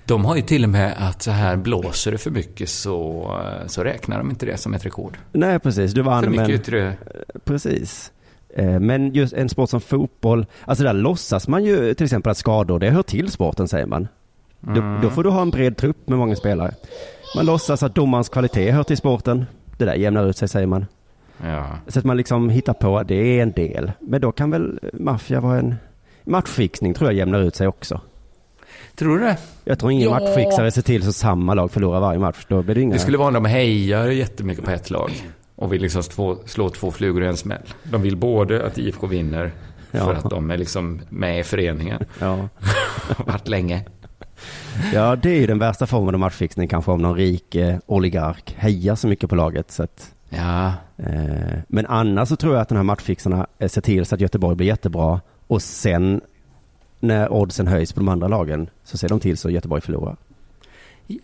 [0.06, 3.32] De har ju till och med att så här blåser det för mycket så,
[3.68, 5.18] så räknar de inte det som ett rekord.
[5.32, 5.94] Nej, precis.
[5.94, 6.56] Du vann För mycket men...
[6.56, 6.94] yttre...
[7.46, 8.12] Precis.
[8.56, 12.38] Eh, Men just en sport som fotboll, alltså där låtsas man ju till exempel att
[12.38, 14.08] skador, det hör till sporten säger man.
[14.68, 14.76] Mm.
[15.02, 16.74] Då, då får du ha en bred trupp med många spelare.
[17.36, 19.46] Man låtsas att domarens kvalitet hör till sporten.
[19.78, 20.86] Det där jämnar ut sig säger man.
[21.44, 21.66] Ja.
[21.88, 23.92] Så att man liksom hittar på att det är en del.
[24.00, 25.76] Men då kan väl maffia vara en
[26.24, 28.02] matchfixning tror jag jämnar ut sig också.
[28.96, 29.38] Tror du det?
[29.64, 30.20] Jag tror ingen Ja.
[30.20, 32.46] matchfixare ser till så samma lag förlorar varje match.
[32.48, 32.94] Då blir det inga...
[32.94, 35.12] Det skulle vara om de hejar jättemycket på ett lag
[35.56, 37.62] och vill liksom två, slå två flugor i en smäll.
[37.84, 39.52] De vill både att IFK vinner
[39.92, 40.12] för Ja.
[40.14, 42.04] att de är liksom med i föreningen.
[42.20, 42.48] Ja.
[43.26, 43.82] Varit länge.
[44.94, 48.56] Ja, det är ju den värsta formen av matchfixning kanske om någon rik eh, oligark
[48.58, 49.72] hejar så mycket på laget.
[49.72, 50.74] Så att, Ja.
[50.98, 54.22] eh, men annars så tror jag att de här matchfixarna eh, ser till så att
[54.22, 56.22] Göteborg blir jättebra och sen
[57.00, 60.16] när oddsen höjs på de andra lagen så ser de till så att Göteborg förlorar.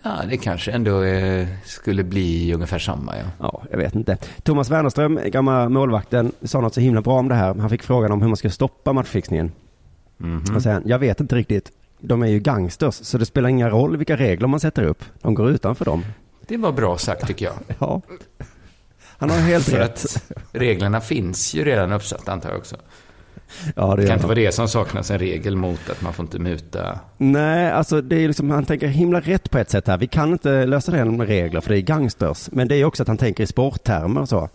[0.04, 3.18] Ja, det kanske ändå eh, skulle bli ungefär samma.
[3.18, 3.24] Ja.
[3.40, 4.18] Ja, jag vet inte.
[4.44, 7.56] Thomas Wernerström, gamla målvakten, sa något så himla bra om det här.
[7.56, 9.52] Han fick frågan om hur man ska stoppa matchfixningen.
[10.18, 10.56] Mhm.
[10.56, 11.72] Och säger han, jag vet inte riktigt.
[12.06, 15.04] De är ju gangsters, så det spelar ingen roll vilka regler man sätter upp.
[15.22, 16.06] De går utanför dem.
[16.48, 17.54] Det var bra sagt tycker jag.
[17.80, 18.02] Ja.
[19.18, 20.24] Han har helt rätt.
[20.52, 22.76] reglerna finns ju redan uppsatta antar jag också.
[23.76, 26.24] Ja, det Det kan inte vara det som saknas, en regel mot att man får
[26.26, 27.00] inte muta.
[27.18, 29.98] Nej, alltså det är liksom, han tänker himla rätt på ett sätt här.
[29.98, 32.50] Vi kan inte lösa det med regler för det är gangsters.
[32.52, 34.50] Men det är också att han tänker i sporttermer och så.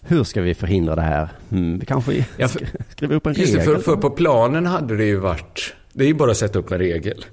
[0.00, 1.28] Hur ska vi förhindra det här?
[1.50, 3.74] Hmm, vi kanske Ja, för- sk- skriver upp en Just det, regel.
[3.74, 6.72] för, för på planen hade det ju varit, det är ju bara att sätta upp
[6.72, 7.24] en regel.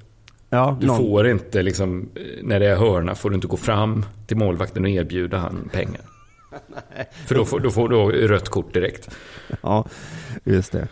[0.49, 3.57] ja, Du någon- får inte liksom, eh, när det är hörna får du inte gå
[3.57, 6.01] fram till målvakten och erbjuda han pengar.
[7.25, 9.09] För då får, då får du rött kort direkt.
[9.61, 9.85] Ja,
[10.43, 10.87] just det.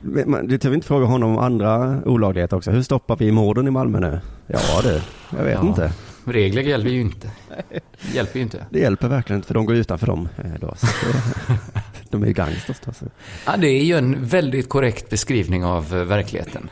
[0.00, 2.70] Men Du behöver inte fråga honom om andra olagligheter också.
[2.70, 4.20] Hur stoppar vi morden i Malmö nu?
[4.46, 5.00] Ja du,
[5.36, 5.68] jag vet Ja.
[5.68, 5.92] inte.
[6.24, 7.30] Regler hjälper ju inte.
[8.14, 8.66] Hjälper ju inte.
[8.70, 10.66] Det hjälper verkligen inte för de går utanför dem eh, då.
[10.66, 12.92] Det, de är ju gangsters då.
[12.92, 13.04] Så.
[13.46, 16.70] Ja, det är ju en väldigt korrekt beskrivning av eh, verkligheten.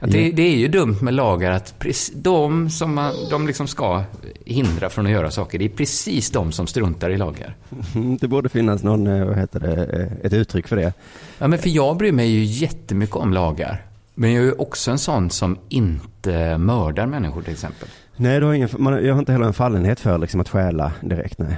[0.00, 0.32] Att det, Ja.
[0.36, 4.02] det är ju dumt med lagar att precis, de som man, de liksom ska
[4.46, 7.56] hindra från att göra saker, det är precis de som struntar i lagar.
[7.94, 10.92] Mm, Det borde finnas någon, eh, vad heter det, eh, ett uttryck för det.
[11.38, 13.84] Ja, men för jag bryr mig ju jättemycket om lagar.
[14.14, 17.88] Men jag är ju också en sån som inte mördar människor till exempel.
[18.16, 20.92] Nej, du har ingen, man, jag har inte heller en fallenhet för liksom, att stjäla
[21.00, 21.38] direkt.
[21.38, 21.56] Nej.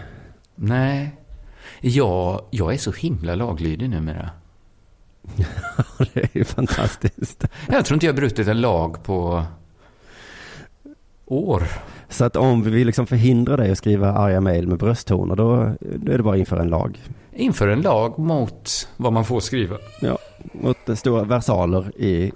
[0.54, 1.10] Nej.
[1.80, 4.30] Jag, jag är så himla laglydig numera.
[6.14, 7.44] det är ju fantastiskt.
[7.70, 9.44] Jag tror inte jag har brutit en lag på
[11.26, 11.62] år.
[12.08, 16.12] Så att om vi liksom förhindra dig att skriva arga mejl med brösttoner, då, då
[16.12, 16.98] är det bara inför en lag.
[17.34, 19.76] Inför en lag mot vad man får skriva.
[20.00, 20.18] Ja,
[20.52, 22.32] mot stora versaler i,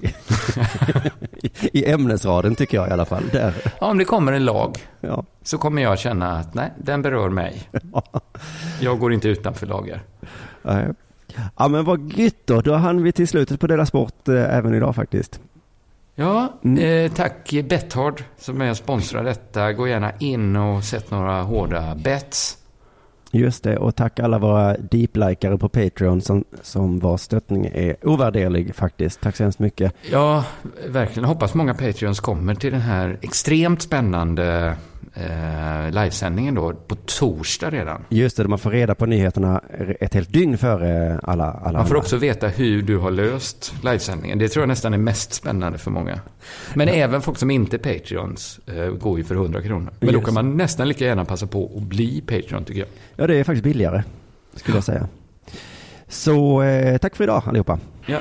[1.42, 3.22] i, i ämnesraden tycker jag i alla fall.
[3.32, 3.54] Där.
[3.80, 5.24] Ja, om det kommer en lag Ja.
[5.42, 7.68] så kommer jag känna att nej, den berör mig.
[8.80, 10.00] Jag går inte utanför lagar.
[10.62, 10.88] Nej.
[11.56, 14.74] Ja men vad gött då, då hann vi till slutet på Dela Sport eh, även
[14.74, 15.40] idag faktiskt.
[16.14, 19.72] Ja, eh, tack Betthard som är sponsrar detta.
[19.72, 22.58] Gå gärna in och sätt några hårda bets.
[23.30, 28.74] Just det, och tack alla våra deep-likare på Patreon som, som var stöttning är ovärderlig
[28.74, 29.20] faktiskt.
[29.20, 29.92] Tack så hemskt mycket.
[30.10, 30.44] Ja,
[30.88, 31.28] verkligen.
[31.28, 34.76] Hoppas många Patreons kommer till den här extremt spännande
[35.16, 38.04] eh, livesändningen då på torsdag redan.
[38.08, 39.60] Just det, man får reda på nyheterna
[40.00, 41.98] ett helt dygn före alla, alla Man får andra.
[41.98, 44.38] också veta hur du har löst livesändningen.
[44.38, 46.20] Det tror jag nästan är mest spännande för många.
[46.74, 49.92] Men även folk som inte är Patreons eh, går ju för 100 kronor.
[50.00, 50.24] Men då Just.
[50.24, 52.88] kan man nästan lika gärna passa på att bli Patreon tycker jag.
[53.16, 54.02] Ja, det är faktiskt billigare,
[54.54, 55.08] skulle jag säga.
[56.08, 57.78] Så eh, tack för idag allihopa.
[58.06, 58.18] Ja.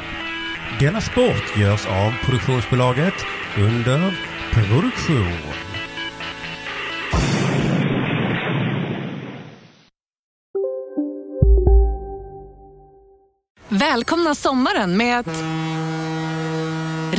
[0.80, 3.14] Denna sport görs av produktionsbolaget
[3.58, 4.20] under
[4.54, 5.65] produktion.
[13.76, 15.44] Välkomna sommaren med att...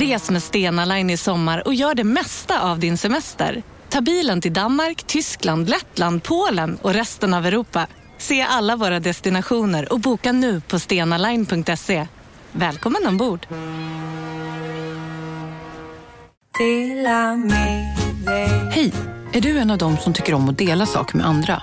[0.01, 3.63] Res med Stena Line i sommar och gör det mesta av din semester.
[3.89, 7.87] Ta bilen till Danmark, Tyskland, Lettland, Polen och resten av Europa.
[8.19, 12.07] Se alla våra destinationer och boka nu på stenaline.se.
[12.53, 13.47] Välkommen ombord!
[18.71, 18.93] Hej!
[19.33, 21.63] Är du en av dem som tycker om att dela saker med andra?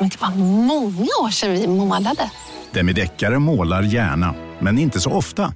[0.00, 0.30] Men det var
[0.64, 2.30] många år sedan vi målade.
[2.70, 5.54] Demideckare målar gärna, men inte så ofta.